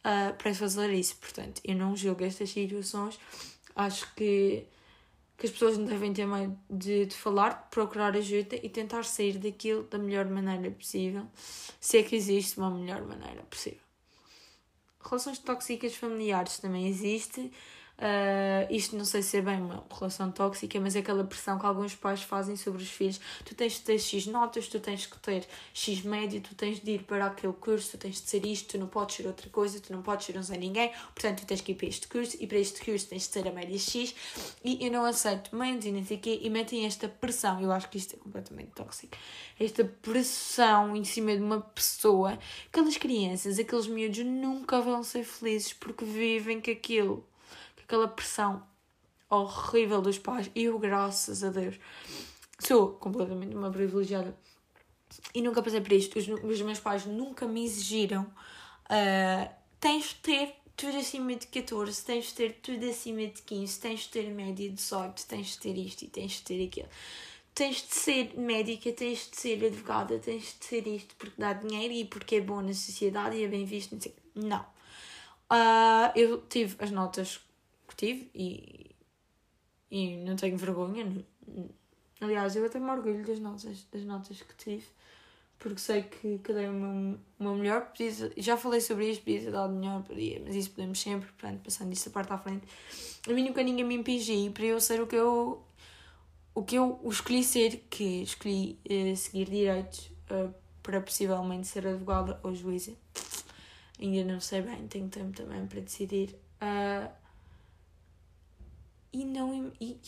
uh, 0.00 0.34
para 0.34 0.54
fazer 0.54 0.90
isso, 0.92 1.16
portanto 1.16 1.60
eu 1.64 1.74
não 1.74 1.96
julgo 1.96 2.24
estas 2.24 2.50
situações 2.50 3.18
Acho 3.76 4.12
que 4.14 4.66
que 5.36 5.46
as 5.46 5.52
pessoas 5.52 5.76
não 5.76 5.84
devem 5.84 6.12
ter 6.12 6.26
medo 6.26 6.58
de, 6.70 7.06
de 7.06 7.14
falar, 7.14 7.50
de 7.64 7.70
procurar 7.70 8.16
ajuda 8.16 8.56
e 8.56 8.68
tentar 8.68 9.04
sair 9.04 9.38
daquilo 9.38 9.82
da 9.84 9.98
melhor 9.98 10.24
maneira 10.26 10.70
possível, 10.70 11.26
se 11.78 11.98
é 11.98 12.02
que 12.02 12.16
existe 12.16 12.58
uma 12.58 12.70
melhor 12.70 13.02
maneira 13.02 13.42
possível. 13.42 13.80
Relações 15.04 15.38
tóxicas 15.38 15.94
familiares 15.94 16.58
também 16.58 16.88
existe. 16.88 17.52
Uh, 17.98 18.70
isto 18.70 18.94
não 18.94 19.06
sei 19.06 19.22
se 19.22 19.38
é 19.38 19.40
bem 19.40 19.56
uma 19.56 19.82
relação 19.90 20.30
tóxica, 20.30 20.78
mas 20.78 20.94
é 20.94 20.98
aquela 20.98 21.24
pressão 21.24 21.58
que 21.58 21.64
alguns 21.64 21.94
pais 21.94 22.22
fazem 22.22 22.54
sobre 22.54 22.82
os 22.82 22.90
filhos. 22.90 23.18
Tu 23.44 23.54
tens 23.54 23.74
de 23.74 23.80
ter 23.80 23.98
X 23.98 24.26
notas, 24.26 24.68
tu 24.68 24.78
tens 24.78 25.06
que 25.06 25.18
ter 25.18 25.46
X 25.72 26.02
médio, 26.02 26.40
tu 26.42 26.54
tens 26.54 26.78
de 26.78 26.90
ir 26.92 27.04
para 27.04 27.26
aquele 27.26 27.54
curso, 27.54 27.92
tu 27.92 27.98
tens 27.98 28.20
de 28.20 28.28
ser 28.28 28.44
isto, 28.44 28.72
tu 28.72 28.78
não 28.78 28.86
podes 28.86 29.16
ser 29.16 29.26
outra 29.26 29.48
coisa, 29.48 29.80
tu 29.80 29.92
não 29.92 30.02
podes 30.02 30.26
ser 30.26 30.36
um 30.36 30.42
Zé 30.42 30.58
Ninguém, 30.58 30.92
portanto 31.14 31.40
tu 31.40 31.46
tens 31.46 31.60
que 31.62 31.72
ir 31.72 31.74
para 31.74 31.86
este 31.86 32.06
curso 32.06 32.36
e 32.38 32.46
para 32.46 32.58
este 32.58 32.84
curso 32.84 33.06
tens 33.06 33.22
de 33.22 33.28
ter 33.30 33.48
a 33.48 33.52
média 33.52 33.78
X 33.78 34.14
e 34.62 34.84
eu 34.84 34.92
não 34.92 35.04
aceito 35.04 35.56
menos 35.56 35.84
e 35.84 35.90
não 35.90 36.04
sei 36.04 36.18
o 36.18 36.20
quê 36.20 36.40
e 36.42 36.50
metem 36.50 36.84
esta 36.84 37.08
pressão. 37.08 37.60
Eu 37.62 37.72
acho 37.72 37.88
que 37.88 37.96
isto 37.96 38.14
é 38.14 38.18
completamente 38.18 38.72
tóxico. 38.72 39.16
Esta 39.58 39.84
pressão 39.84 40.94
em 40.94 41.04
cima 41.04 41.34
de 41.34 41.42
uma 41.42 41.60
pessoa, 41.60 42.38
aquelas 42.66 42.98
crianças, 42.98 43.58
aqueles 43.58 43.86
miúdos 43.86 44.18
nunca 44.18 44.82
vão 44.82 45.02
ser 45.02 45.24
felizes 45.24 45.72
porque 45.72 46.04
vivem 46.04 46.60
com 46.60 46.70
aquilo 46.70 47.24
aquela 47.86 48.08
pressão 48.08 48.62
horrível 49.30 50.02
dos 50.02 50.18
pais. 50.18 50.50
E 50.54 50.64
eu, 50.64 50.78
graças 50.78 51.42
a 51.42 51.50
Deus, 51.50 51.76
sou 52.58 52.88
completamente 52.94 53.54
uma 53.54 53.70
privilegiada 53.70 54.36
e 55.34 55.40
nunca 55.40 55.62
passei 55.62 55.80
por 55.80 55.92
isto. 55.92 56.18
Os, 56.18 56.28
os 56.28 56.60
meus 56.62 56.80
pais 56.80 57.06
nunca 57.06 57.46
me 57.46 57.64
exigiram. 57.64 58.22
Uh, 58.84 59.48
tens 59.80 60.08
de 60.08 60.14
ter 60.16 60.54
tudo 60.76 60.98
acima 60.98 61.34
de 61.34 61.46
14, 61.46 62.04
tens 62.04 62.26
de 62.26 62.34
ter 62.34 62.52
tudo 62.60 62.88
acima 62.88 63.26
de 63.26 63.40
15, 63.42 63.80
tens 63.80 64.00
de 64.00 64.08
ter 64.08 64.30
média 64.30 64.68
de 64.68 64.74
18, 64.74 65.26
tens 65.26 65.46
de 65.52 65.58
ter 65.58 65.78
isto 65.78 66.02
e 66.02 66.08
tens 66.08 66.32
de 66.32 66.42
ter 66.42 66.66
aquilo. 66.66 66.88
Tens 67.54 67.76
de 67.76 67.94
ser 67.94 68.38
médica, 68.38 68.92
tens 68.92 69.30
de 69.30 69.36
ser 69.38 69.64
advogada, 69.64 70.18
tens 70.18 70.54
de 70.58 70.66
ser 70.66 70.86
isto 70.86 71.14
porque 71.16 71.40
dá 71.40 71.54
dinheiro 71.54 71.94
e 71.94 72.04
porque 72.04 72.36
é 72.36 72.40
bom 72.42 72.60
na 72.60 72.74
sociedade 72.74 73.36
e 73.36 73.44
é 73.44 73.48
bem 73.48 73.64
visto. 73.64 73.96
Não. 74.34 74.60
Uh, 75.50 76.12
eu 76.14 76.42
tive 76.48 76.76
as 76.78 76.90
notas 76.90 77.40
que 77.96 78.06
tive 78.06 78.30
e, 78.34 78.90
e 79.90 80.16
não 80.18 80.36
tenho 80.36 80.56
vergonha. 80.56 81.24
Aliás, 82.20 82.56
eu 82.56 82.64
até 82.64 82.78
me 82.78 82.90
orgulho 82.90 83.24
das 83.26 83.38
notas, 83.38 83.86
das 83.92 84.04
notas 84.04 84.40
que 84.40 84.54
tive, 84.56 84.86
porque 85.58 85.78
sei 85.78 86.02
que, 86.02 86.38
que 86.38 86.52
dei 86.52 86.68
o 86.68 86.72
meu, 86.72 87.18
o 87.38 87.42
meu 87.42 87.54
melhor. 87.54 87.86
Podia, 87.86 88.10
já 88.36 88.56
falei 88.56 88.80
sobre 88.80 89.10
isto, 89.10 89.22
podia 89.22 89.40
ter 89.40 89.50
dado 89.50 89.72
melhor, 89.74 90.02
podia, 90.02 90.40
mas 90.44 90.54
isso 90.54 90.70
podemos 90.70 91.00
sempre, 91.00 91.30
portanto, 91.32 91.62
passando 91.62 91.92
isto 91.92 92.08
a 92.08 92.12
parte 92.12 92.32
à 92.32 92.38
frente. 92.38 92.66
A 93.28 93.32
mim 93.32 93.44
nunca 93.44 93.62
ninguém 93.62 93.84
me 93.84 93.94
impingiu 93.94 94.50
para 94.52 94.64
eu 94.64 94.80
ser 94.80 95.00
o 95.00 95.06
que 95.06 95.16
eu, 95.16 95.62
o 96.54 96.62
que 96.62 96.76
eu 96.76 97.00
escolhi 97.04 97.44
ser, 97.44 97.84
que 97.90 98.22
escolhi 98.22 98.78
uh, 98.88 99.16
seguir 99.16 99.48
direitos 99.50 100.10
uh, 100.30 100.52
para 100.82 101.00
possivelmente 101.00 101.66
ser 101.66 101.86
advogada 101.86 102.40
ou 102.42 102.54
juíza. 102.54 102.92
Ainda 103.98 104.32
não 104.32 104.40
sei 104.40 104.62
bem, 104.62 104.86
tenho 104.88 105.08
tempo 105.08 105.32
também 105.32 105.66
para 105.66 105.80
decidir. 105.80 106.34
Uh, 106.60 107.25
e 109.16 109.24
não, 109.24 109.72
e, 109.80 109.98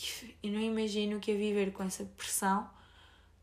não 0.43 0.61
imagino 0.61 1.19
que 1.19 1.31
é 1.31 1.35
viver 1.35 1.71
com 1.71 1.81
essa 1.81 2.05
pressão 2.05 2.69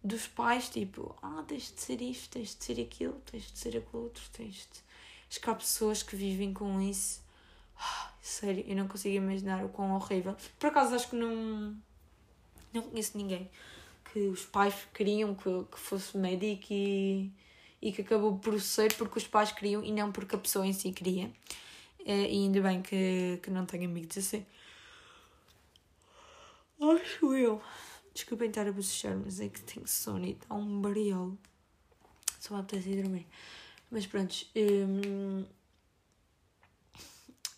dos 0.03 0.29
pais, 0.29 0.69
tipo, 0.69 1.17
ah, 1.21 1.43
tens 1.49 1.73
de 1.75 1.81
ser 1.81 2.01
isto, 2.01 2.31
tens 2.31 2.57
de 2.57 2.65
ser 2.65 2.81
aquilo, 2.81 3.21
tens 3.29 3.51
de 3.51 3.59
ser 3.59 3.77
aquilo 3.77 4.05
outro, 4.05 4.23
tens 4.33 4.55
de. 4.55 4.87
Acho 5.29 5.41
que 5.41 5.51
há 5.51 5.55
pessoas 5.57 6.05
que 6.05 6.15
vivem 6.15 6.55
com 6.55 6.81
isso. 6.81 7.21
Ah, 7.77 8.13
sério, 8.23 8.65
eu 8.69 8.77
não 8.77 8.87
consigo 8.87 9.17
imaginar 9.17 9.65
o 9.65 9.69
quão 9.69 9.93
horrível. 9.97 10.37
Por 10.57 10.69
acaso 10.69 10.95
acho 10.95 11.11
que 11.11 11.17
não. 11.17 11.77
Não 12.73 12.83
conheço 12.83 13.19
ninguém 13.19 13.51
que 14.13 14.21
os 14.29 14.45
pais 14.45 14.75
queriam 14.95 15.35
que, 15.35 15.51
que 15.71 15.79
fosse 15.81 16.17
médico 16.17 16.67
e, 16.71 17.33
e 17.83 17.91
que 17.91 18.03
acabou 18.03 18.39
por 18.39 18.61
ser 18.61 18.95
porque 18.95 19.19
os 19.19 19.27
pais 19.27 19.51
queriam 19.51 19.83
e 19.83 19.91
não 19.91 20.13
porque 20.13 20.37
a 20.37 20.39
pessoa 20.39 20.65
em 20.65 20.73
si 20.73 20.93
queria. 20.93 21.29
Eh, 22.05 22.31
e 22.31 22.45
ainda 22.45 22.61
bem 22.61 22.83
que, 22.83 23.41
que 23.43 23.51
não 23.51 23.67
tenho 23.67 23.85
amigos 23.91 24.17
assim. 24.17 24.47
Acho 26.81 27.35
eu. 27.35 27.63
Desculpem 28.15 28.49
estar 28.49 28.67
a 28.67 28.73
bocejar, 28.73 29.17
mas 29.17 29.41
é 29.41 29.49
que 29.49 29.61
tenho 29.63 29.87
sono 29.87 30.25
e 30.25 30.33
está 30.33 30.55
um 30.55 30.81
barulho. 30.81 31.39
Só 32.41 32.55
me 32.55 32.61
apetece 32.61 32.91
ir 32.91 33.03
dormir. 33.03 33.27
Mas 33.91 34.07
pronto. 34.07 34.35
Hum, 34.55 35.45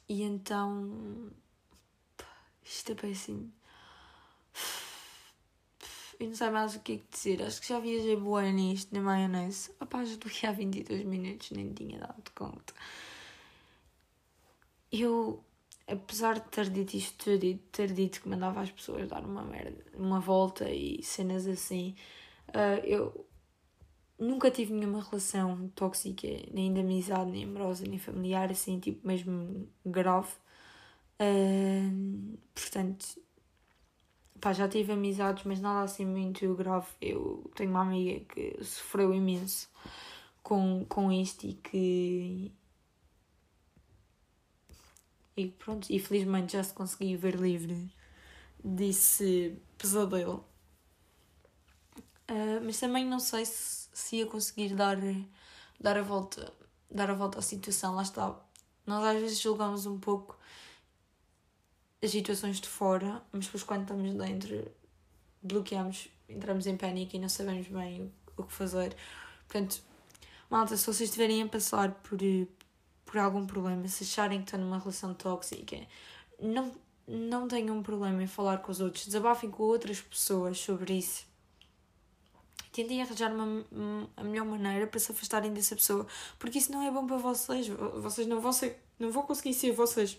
e 0.09 0.23
então. 0.23 1.31
Isto 2.65 2.93
é 2.93 2.95
péssimo. 2.95 3.53
Eu 6.21 6.27
não 6.29 6.35
sei 6.35 6.51
mais 6.51 6.75
o 6.75 6.81
que 6.81 6.93
é 6.95 6.99
que 6.99 7.07
dizer. 7.13 7.43
Acho 7.43 7.61
que 7.61 7.69
já 7.69 7.79
viajei 7.79 8.17
boa 8.17 8.43
nisto, 8.51 8.93
na 8.93 9.01
maionese. 9.01 9.71
Opá, 9.81 10.05
já 10.05 10.15
estou 10.15 10.31
aqui 10.31 10.47
há 10.47 10.53
22 10.53 11.05
minutos, 11.05 11.51
nem 11.53 11.73
tinha 11.73 11.99
dado 11.99 12.31
conta. 12.35 12.75
Eu 14.91 15.45
apesar 15.89 16.35
de 16.35 16.49
ter 16.51 16.69
dito 16.69 16.95
isto 16.95 17.25
tudo 17.25 17.45
e 17.45 17.57
ter 17.73 17.93
dito 17.93 18.21
que 18.21 18.29
mandava 18.29 18.61
as 18.61 18.71
pessoas 18.71 19.09
dar 19.09 19.25
uma 19.25 19.43
merda, 19.43 19.85
uma 19.95 20.21
volta 20.21 20.71
e 20.71 21.03
cenas 21.03 21.47
assim, 21.47 21.95
uh, 22.49 22.85
eu 22.85 23.27
nunca 24.19 24.51
tive 24.51 24.73
nenhuma 24.75 25.03
relação 25.03 25.69
tóxica, 25.75 26.29
nem 26.53 26.73
de 26.73 26.81
amizade, 26.81 27.31
nem 27.31 27.45
amorosa, 27.45 27.87
nem 27.87 27.99
familiar, 27.99 28.51
assim, 28.51 28.79
tipo, 28.79 29.07
mesmo 29.07 29.69
grave. 29.85 30.33
Uh, 31.21 32.39
portanto, 32.55 33.21
pá, 34.41 34.53
já 34.53 34.69
tive 34.69 34.93
amizades, 34.93 35.45
mas 35.45 35.61
nada 35.61 35.83
assim 35.85 36.05
muito 36.05 36.55
grave. 36.55 36.87
Eu 37.01 37.51
tenho 37.55 37.71
uma 37.71 37.83
amiga 37.83 38.25
que 38.27 38.63
sofreu 38.63 39.15
imenso 39.15 39.71
com, 40.43 40.85
com 40.89 41.13
isto 41.13 41.47
e 41.47 41.55
que 41.55 42.53
e 45.39 45.49
pronto, 45.49 45.87
e 45.91 45.99
felizmente 45.99 46.55
já 46.55 46.63
se 46.65 46.75
conseguiu 46.75 47.19
ver 47.19 47.37
livre 47.37 47.91
desse 48.63 49.57
pesadelo. 49.77 50.45
Uh, 52.29 52.61
mas 52.65 52.79
também 52.79 53.07
não 53.07 53.21
sei 53.21 53.47
se, 53.47 53.89
se 53.93 54.17
ia 54.17 54.27
conseguir 54.27 54.75
dar, 54.75 54.97
dar, 55.81 55.97
a 55.97 56.03
volta, 56.03 56.53
dar 56.91 57.11
a 57.11 57.15
volta 57.15 57.39
à 57.39 57.43
situação. 57.43 57.95
Lá 57.95 58.03
está. 58.03 58.37
Nós 58.85 59.05
às 59.05 59.21
vezes 59.21 59.39
julgamos 59.39 59.87
um 59.87 59.99
pouco 59.99 60.37
as 62.03 62.11
situações 62.11 62.61
de 62.61 62.69
fora, 62.69 63.23
mas 63.33 63.47
depois 63.47 63.63
quando 63.63 63.83
estamos 63.83 64.13
dentro 64.15 64.71
bloqueamos, 65.43 66.09
entramos 66.29 66.67
em 66.67 66.77
pânico 66.77 67.15
e 67.17 67.19
não 67.19 67.29
sabemos 67.29 67.69
bem 67.69 68.13
o, 68.37 68.43
o 68.43 68.45
que 68.45 68.53
fazer. 68.53 68.97
Portanto, 69.47 69.83
malta, 70.51 70.77
se 70.77 70.85
vocês 70.85 71.09
estiverem 71.09 71.43
a 71.43 71.49
passar 71.49 71.93
por, 72.03 72.19
por 73.09 73.17
algum 73.17 73.47
problema, 73.47 73.89
se 73.89 74.05
acharem 74.05 74.41
que 74.41 74.45
estão 74.45 74.61
numa 74.61 74.79
relação 74.79 75.15
tóxica, 75.15 75.79
não, 76.39 76.71
não 77.07 77.49
tenham 77.49 77.79
um 77.79 77.83
problema 77.83 78.23
em 78.23 78.27
falar 78.27 78.59
com 78.59 78.71
os 78.71 78.83
outros, 78.83 79.07
desabafem 79.07 79.51
com 79.51 79.63
outras 79.63 79.99
pessoas 79.99 80.59
sobre 80.59 80.99
isso. 80.99 81.27
Tentem 82.71 83.01
arranjar 83.01 83.33
uma, 83.33 83.65
a 84.15 84.23
melhor 84.23 84.45
maneira 84.45 84.87
para 84.87 85.01
se 85.01 85.11
afastarem 85.11 85.55
dessa 85.55 85.75
pessoa, 85.75 86.07
porque 86.39 86.59
isso 86.59 86.71
não 86.71 86.83
é 86.83 86.91
bom 86.91 87.07
para 87.07 87.17
vocês. 87.17 87.67
Vocês 87.67 88.27
não 88.27 88.43
vão, 88.43 88.53
ser, 88.53 88.79
não 88.99 89.11
vão 89.11 89.23
conseguir 89.23 89.55
ser 89.55 89.73
vocês 89.73 90.19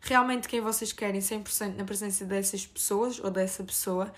realmente 0.00 0.48
quem 0.48 0.62
vocês 0.62 0.90
querem 0.90 1.20
100% 1.20 1.76
na 1.76 1.84
presença 1.84 2.24
dessas 2.24 2.66
pessoas 2.66 3.20
ou 3.20 3.30
dessa 3.30 3.62
pessoa. 3.62 4.10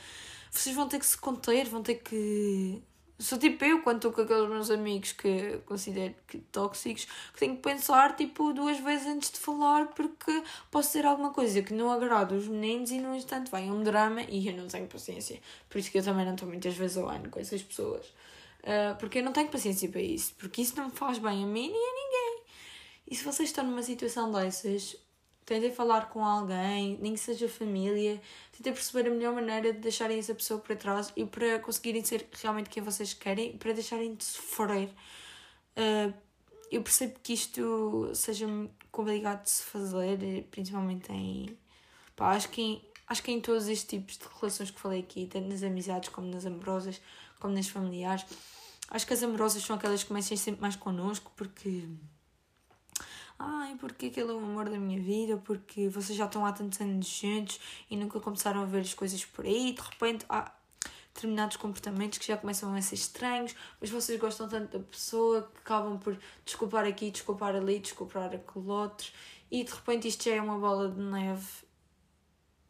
Vocês 0.52 0.76
vão 0.76 0.88
ter 0.88 1.00
que 1.00 1.06
se 1.06 1.18
conter, 1.18 1.68
vão 1.68 1.82
ter 1.82 1.96
que 1.96 2.80
Sou 3.18 3.38
tipo 3.38 3.64
eu, 3.64 3.82
quando 3.82 3.96
estou 3.96 4.12
com 4.12 4.22
aqueles 4.22 4.48
meus 4.48 4.70
amigos 4.70 5.12
que 5.12 5.58
considero 5.64 6.14
que 6.26 6.38
tóxicos, 6.38 7.04
que 7.04 7.38
tenho 7.38 7.54
que 7.54 7.62
pensar 7.62 8.16
tipo 8.16 8.52
duas 8.52 8.78
vezes 8.80 9.06
antes 9.06 9.30
de 9.30 9.38
falar 9.38 9.86
porque 9.88 10.42
posso 10.70 10.88
dizer 10.88 11.06
alguma 11.06 11.30
coisa 11.30 11.62
que 11.62 11.72
não 11.72 11.92
agrada 11.92 12.34
os 12.34 12.48
meninos 12.48 12.90
e 12.90 12.98
no 12.98 13.14
instante 13.14 13.50
vai 13.50 13.70
um 13.70 13.82
drama 13.82 14.22
e 14.22 14.48
eu 14.48 14.56
não 14.56 14.66
tenho 14.66 14.88
paciência. 14.88 15.40
Por 15.68 15.78
isso 15.78 15.90
que 15.90 15.98
eu 15.98 16.02
também 16.02 16.24
não 16.24 16.34
estou 16.34 16.48
muitas 16.48 16.74
vezes 16.74 16.96
ao 16.96 17.08
ano 17.08 17.28
com 17.30 17.38
essas 17.38 17.62
pessoas. 17.62 18.06
Uh, 18.62 18.96
porque 18.98 19.18
eu 19.18 19.24
não 19.24 19.32
tenho 19.32 19.48
paciência 19.48 19.88
para 19.88 20.00
isso. 20.00 20.34
Porque 20.38 20.62
isso 20.62 20.76
não 20.76 20.86
me 20.86 20.92
faz 20.92 21.18
bem 21.18 21.44
a 21.44 21.46
mim 21.46 21.70
nem 21.70 21.70
a 21.70 21.94
ninguém. 21.94 22.42
E 23.08 23.14
se 23.14 23.24
vocês 23.24 23.48
estão 23.48 23.64
numa 23.64 23.82
situação 23.82 24.30
dessas, 24.32 24.96
tentem 25.52 25.70
falar 25.70 26.08
com 26.08 26.24
alguém, 26.24 26.96
nem 27.00 27.12
que 27.12 27.20
seja 27.20 27.46
família, 27.46 28.18
tentem 28.52 28.72
perceber 28.72 29.10
a 29.10 29.12
melhor 29.12 29.34
maneira 29.34 29.70
de 29.72 29.80
deixarem 29.80 30.18
essa 30.18 30.34
pessoa 30.34 30.58
para 30.58 30.74
trás 30.74 31.12
e 31.14 31.26
para 31.26 31.58
conseguirem 31.58 32.02
ser 32.02 32.26
realmente 32.40 32.70
quem 32.70 32.82
vocês 32.82 33.12
querem, 33.12 33.58
para 33.58 33.74
deixarem 33.74 34.14
de 34.14 34.24
sofrer. 34.24 34.88
Uh, 35.76 36.14
eu 36.70 36.82
percebo 36.82 37.18
que 37.22 37.34
isto 37.34 38.10
seja 38.14 38.46
complicado 38.90 39.42
de 39.42 39.50
se 39.50 39.62
fazer, 39.64 40.48
principalmente 40.50 41.12
em. 41.12 41.58
Pá, 42.16 42.30
acho 42.34 42.48
que 42.48 42.62
em, 42.62 42.82
acho 43.06 43.22
que 43.22 43.30
em 43.30 43.38
todos 43.38 43.68
estes 43.68 43.84
tipos 43.86 44.16
de 44.16 44.24
relações 44.40 44.70
que 44.70 44.80
falei 44.80 45.00
aqui, 45.00 45.26
tanto 45.26 45.48
nas 45.48 45.62
amizades 45.62 46.08
como 46.08 46.28
nas 46.28 46.46
amorosas, 46.46 46.98
como 47.38 47.52
nas 47.52 47.68
familiares, 47.68 48.24
acho 48.88 49.06
que 49.06 49.12
as 49.12 49.22
amorosas 49.22 49.62
são 49.62 49.76
aquelas 49.76 50.02
que 50.02 50.08
começam 50.08 50.34
sempre 50.34 50.62
mais 50.62 50.76
connosco 50.76 51.30
porque 51.36 51.86
ai, 53.42 53.76
porque 53.76 54.06
aquele 54.06 54.30
é 54.30 54.34
o 54.34 54.38
amor 54.38 54.68
da 54.68 54.78
minha 54.78 55.00
vida, 55.00 55.36
porque 55.38 55.88
vocês 55.88 56.16
já 56.16 56.26
estão 56.26 56.46
há 56.46 56.52
tantos 56.52 56.80
anos 56.80 57.06
juntos 57.06 57.58
e 57.90 57.96
nunca 57.96 58.20
começaram 58.20 58.62
a 58.62 58.64
ver 58.64 58.80
as 58.80 58.94
coisas 58.94 59.24
por 59.24 59.44
aí, 59.44 59.72
de 59.72 59.80
repente 59.80 60.24
há 60.28 60.52
determinados 61.12 61.56
comportamentos 61.56 62.18
que 62.18 62.26
já 62.26 62.36
começam 62.36 62.74
a 62.74 62.80
ser 62.80 62.94
estranhos, 62.94 63.54
mas 63.80 63.90
vocês 63.90 64.18
gostam 64.18 64.48
tanto 64.48 64.78
da 64.78 64.84
pessoa 64.84 65.42
que 65.42 65.58
acabam 65.58 65.98
por 65.98 66.16
desculpar 66.44 66.86
aqui, 66.86 67.10
desculpar 67.10 67.54
ali, 67.54 67.80
desculpar 67.80 68.26
aquele 68.26 68.68
outro, 68.68 69.10
e 69.50 69.64
de 69.64 69.72
repente 69.72 70.08
isto 70.08 70.24
já 70.24 70.36
é 70.36 70.40
uma 70.40 70.58
bola 70.58 70.88
de 70.88 71.00
neve 71.00 71.46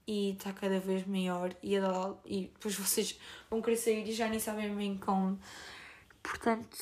e 0.07 0.31
está 0.31 0.53
cada 0.53 0.81
vez 0.81 1.07
maior 1.07 1.55
e, 1.63 1.77
e 2.25 2.41
depois 2.53 2.75
vocês 2.75 3.19
vão 3.49 3.63
querer 3.63 3.77
sair 3.77 4.09
e 4.09 4.13
já 4.13 4.29
nem 4.29 4.41
sabem 4.41 4.75
bem 4.75 4.97
como. 4.99 5.39
Portanto, 6.23 6.77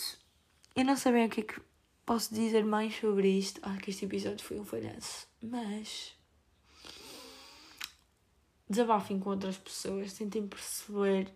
eu 0.77 0.85
não 0.85 0.97
bem 0.97 1.27
o 1.27 1.29
que 1.29 1.41
é 1.41 1.45
que 1.45 1.70
posso 2.05 2.35
dizer 2.35 2.65
mais 2.65 2.95
sobre 2.97 3.29
isto. 3.29 3.61
Ah, 3.63 3.77
que 3.77 3.91
este 3.91 4.05
episódio 4.05 4.45
foi 4.45 4.59
um 4.59 4.65
falhanço. 4.65 5.27
Mas. 5.43 6.15
Desabafem 8.69 9.19
com 9.19 9.31
outras 9.31 9.59
pessoas, 9.59 10.13
tentem 10.13 10.47
perceber 10.47 11.33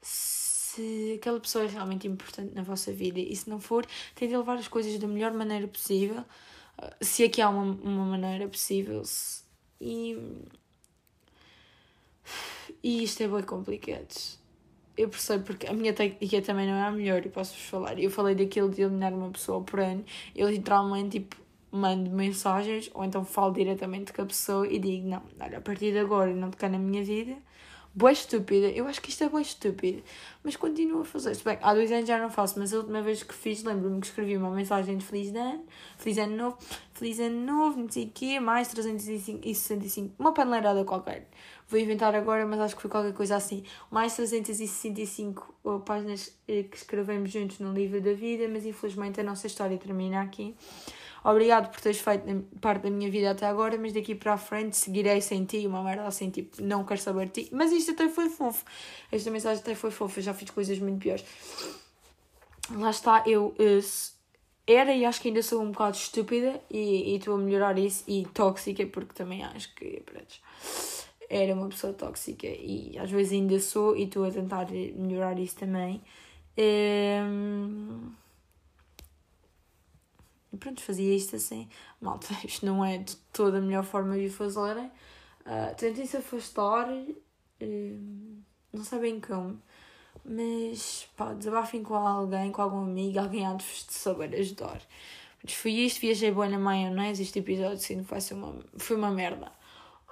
se 0.00 1.14
aquela 1.18 1.38
pessoa 1.38 1.64
é 1.64 1.68
realmente 1.68 2.08
importante 2.08 2.54
na 2.54 2.62
vossa 2.62 2.92
vida 2.92 3.20
e 3.20 3.36
se 3.36 3.48
não 3.48 3.60
for, 3.60 3.86
tentem 4.14 4.36
levar 4.36 4.56
as 4.56 4.66
coisas 4.66 4.98
da 4.98 5.06
melhor 5.06 5.32
maneira 5.32 5.68
possível, 5.68 6.24
se 7.00 7.24
aqui 7.24 7.42
há 7.42 7.48
uma, 7.50 7.62
uma 7.62 8.04
maneira 8.06 8.48
possível. 8.48 9.02
E. 9.80 10.16
E 12.82 13.02
isto 13.02 13.22
é 13.22 13.28
bem 13.28 13.42
complicado 13.42 14.38
eu 14.96 15.08
percebo 15.08 15.44
porque 15.44 15.66
a 15.66 15.72
minha 15.72 15.92
técnica 15.92 16.40
também 16.42 16.66
não 16.66 16.74
é 16.74 16.82
a 16.82 16.90
melhor, 16.90 17.24
e 17.24 17.28
posso-vos 17.28 17.64
falar. 17.64 17.98
Eu 17.98 18.10
falei 18.10 18.34
daquilo 18.34 18.70
de 18.70 18.82
eliminar 18.82 19.12
uma 19.12 19.30
pessoa 19.30 19.62
por 19.62 19.80
ano, 19.80 20.04
eu 20.34 20.48
literalmente 20.48 21.20
tipo, 21.20 21.36
mando 21.70 22.08
mensagens 22.10 22.88
ou 22.94 23.04
então 23.04 23.24
falo 23.24 23.52
diretamente 23.52 24.12
com 24.12 24.22
a 24.22 24.26
pessoa 24.26 24.66
e 24.66 24.78
digo: 24.78 25.08
Não, 25.08 25.22
olha, 25.40 25.58
a 25.58 25.60
partir 25.60 25.92
de 25.92 25.98
agora 25.98 26.32
não 26.32 26.50
tocar 26.50 26.70
na 26.70 26.78
minha 26.78 27.02
vida. 27.02 27.36
Boa 27.96 28.10
estúpida, 28.10 28.66
eu 28.70 28.88
acho 28.88 29.00
que 29.00 29.10
isto 29.10 29.22
é 29.22 29.28
boa 29.28 29.40
estúpida, 29.40 30.02
mas 30.42 30.56
continuo 30.56 31.02
a 31.02 31.04
fazer. 31.04 31.36
Bem, 31.44 31.56
há 31.62 31.72
dois 31.72 31.92
anos 31.92 32.08
já 32.08 32.18
não 32.18 32.28
faço, 32.28 32.58
mas 32.58 32.74
a 32.74 32.78
última 32.78 33.00
vez 33.00 33.22
que 33.22 33.32
fiz, 33.32 33.62
lembro-me 33.62 34.00
que 34.00 34.08
escrevi 34.08 34.36
uma 34.36 34.50
mensagem 34.50 34.96
de 34.96 35.04
Feliz 35.04 35.32
ano, 35.32 35.64
Feliz 35.96 36.18
Ano 36.18 36.36
Novo, 36.36 36.58
Feliz 36.92 37.20
Ano 37.20 37.46
Novo, 37.46 37.78
não 37.78 37.88
sei 37.88 38.06
o 38.06 38.10
quê, 38.10 38.40
mais 38.40 38.66
365, 38.66 40.12
uma 40.18 40.34
paneleirada 40.34 40.84
qualquer 40.84 41.28
vou 41.68 41.80
inventar 41.80 42.14
agora, 42.14 42.46
mas 42.46 42.60
acho 42.60 42.76
que 42.76 42.82
foi 42.82 42.90
qualquer 42.90 43.12
coisa 43.12 43.36
assim. 43.36 43.64
Mais 43.90 44.14
365 44.14 45.54
páginas 45.84 46.36
eh, 46.46 46.64
que 46.64 46.76
escrevemos 46.76 47.30
juntos 47.30 47.58
no 47.58 47.72
livro 47.72 48.00
da 48.00 48.12
vida, 48.12 48.46
mas 48.48 48.64
infelizmente 48.66 49.20
a 49.20 49.24
nossa 49.24 49.46
história 49.46 49.76
termina 49.78 50.22
aqui. 50.22 50.54
Obrigado 51.24 51.70
por 51.70 51.80
teres 51.80 51.98
feito 51.98 52.24
parte 52.60 52.82
da 52.82 52.90
minha 52.90 53.10
vida 53.10 53.30
até 53.30 53.46
agora, 53.46 53.78
mas 53.78 53.94
daqui 53.94 54.14
para 54.14 54.34
a 54.34 54.36
frente 54.36 54.76
seguirei 54.76 55.22
sem 55.22 55.46
ti, 55.46 55.66
uma 55.66 55.82
merda 55.82 56.06
assim, 56.06 56.28
tipo, 56.28 56.62
não 56.62 56.84
quero 56.84 57.00
saber 57.00 57.30
de 57.30 57.44
ti. 57.44 57.48
Mas 57.50 57.72
isto 57.72 57.92
até 57.92 58.10
foi 58.10 58.28
fofo. 58.28 58.62
Esta 59.10 59.30
mensagem 59.30 59.62
até 59.62 59.74
foi 59.74 59.90
fofa, 59.90 60.20
já 60.20 60.34
fiz 60.34 60.50
coisas 60.50 60.78
muito 60.78 61.00
piores. 61.00 61.24
Lá 62.70 62.90
está, 62.90 63.22
eu 63.26 63.54
uh, 63.58 64.14
era 64.66 64.94
e 64.94 65.06
acho 65.06 65.20
que 65.22 65.28
ainda 65.28 65.42
sou 65.42 65.62
um 65.62 65.70
bocado 65.70 65.96
estúpida 65.96 66.60
e 66.70 67.16
estou 67.16 67.36
a 67.36 67.38
melhorar 67.38 67.78
isso 67.78 68.04
e 68.06 68.26
tóxica, 68.26 68.84
porque 68.86 69.14
também 69.14 69.42
acho 69.44 69.74
que, 69.74 70.02
pronto, 70.04 70.34
era 71.30 71.54
uma 71.54 71.68
pessoa 71.68 71.94
tóxica 71.94 72.46
e 72.46 72.98
às 72.98 73.10
vezes 73.10 73.32
ainda 73.32 73.58
sou 73.60 73.96
e 73.96 74.04
estou 74.04 74.24
a 74.24 74.30
tentar 74.30 74.70
melhorar 74.70 75.38
isso 75.38 75.56
também. 75.56 76.02
Um... 76.58 78.12
Pronto, 80.58 80.82
fazia 80.82 81.14
isto 81.14 81.36
assim. 81.36 81.68
Malta, 82.00 82.28
isto 82.44 82.64
não 82.64 82.84
é 82.84 82.98
de 82.98 83.16
toda 83.32 83.58
a 83.58 83.60
melhor 83.60 83.84
forma 83.84 84.16
de 84.18 84.26
o 84.26 84.32
fazerem. 84.32 84.86
Uh, 85.46 85.74
tentem 85.76 86.06
se 86.06 86.16
afastar, 86.16 86.88
uh, 86.88 88.42
não 88.72 88.82
sabem 88.82 89.20
como, 89.20 89.60
mas 90.24 91.06
pá, 91.16 91.34
desabafem 91.34 91.82
com 91.82 91.94
alguém, 91.94 92.50
com 92.50 92.62
algum 92.62 92.84
amigo, 92.84 93.18
alguém 93.18 93.46
há 93.46 93.52
de 93.54 93.64
saber 93.88 94.34
ajudar. 94.34 94.80
Mas 95.42 95.52
foi 95.52 95.72
isto, 95.72 96.00
viajei 96.00 96.30
boa 96.30 96.48
na 96.48 96.58
maionese. 96.58 97.22
Este 97.22 97.40
episódio 97.40 97.78
sim, 97.78 98.02
foi, 98.02 98.18
uma, 98.32 98.56
foi 98.78 98.96
uma 98.96 99.10
merda. 99.10 99.52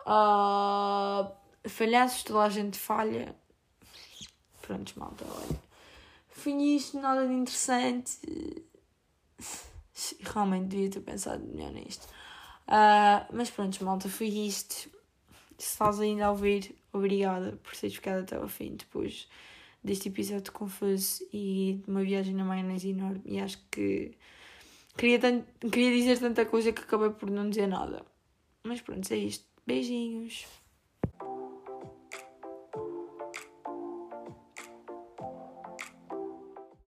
Uh, 0.07 1.33
falhanços, 1.67 2.23
toda 2.23 2.43
a 2.43 2.49
gente 2.51 2.79
falha. 2.79 3.35
Prontos, 4.61 4.93
malta, 4.95 5.25
olha. 5.25 5.59
Foi 6.29 6.53
isto, 6.53 7.01
nada 7.01 7.27
de 7.27 7.33
interessante. 7.33 8.19
Realmente 10.21 10.69
devia 10.69 10.91
ter 10.91 11.01
pensado 11.01 11.45
melhor 11.45 11.73
nisto. 11.73 12.07
Uh, 12.69 13.27
mas 13.33 13.51
pronto, 13.51 13.85
malta, 13.85 14.09
foi 14.09 14.29
isto. 14.29 14.91
Se 15.59 15.73
estás 15.73 16.01
ainda 16.01 16.27
a 16.27 16.31
ouvir, 16.31 16.75
obrigada 16.93 17.59
por 17.63 17.77
teres 17.77 17.95
ficado 17.95 18.23
até 18.23 18.37
ao 18.37 18.49
fim 18.49 18.75
depois 18.77 19.29
deste 19.83 20.09
episódio 20.09 20.53
confuso 20.53 21.25
e 21.33 21.81
de 21.85 21.91
uma 21.91 22.03
viagem 22.03 22.35
na 22.35 22.45
maionese 22.45 22.91
enorme. 22.91 23.23
E 23.25 23.41
acho 23.41 23.59
que 23.71 24.13
queria, 24.97 25.19
tanto, 25.19 25.47
queria 25.71 25.91
dizer 25.91 26.19
tanta 26.19 26.47
coisa 26.47 26.73
que 26.73 26.83
acabei 26.83 27.11
por 27.11 27.31
não 27.31 27.49
dizer 27.49 27.67
nada. 27.67 28.05
Mas 28.65 28.81
pronto, 28.81 29.11
é 29.13 29.17
isto. 29.17 29.45
Beijinhos. 29.67 30.47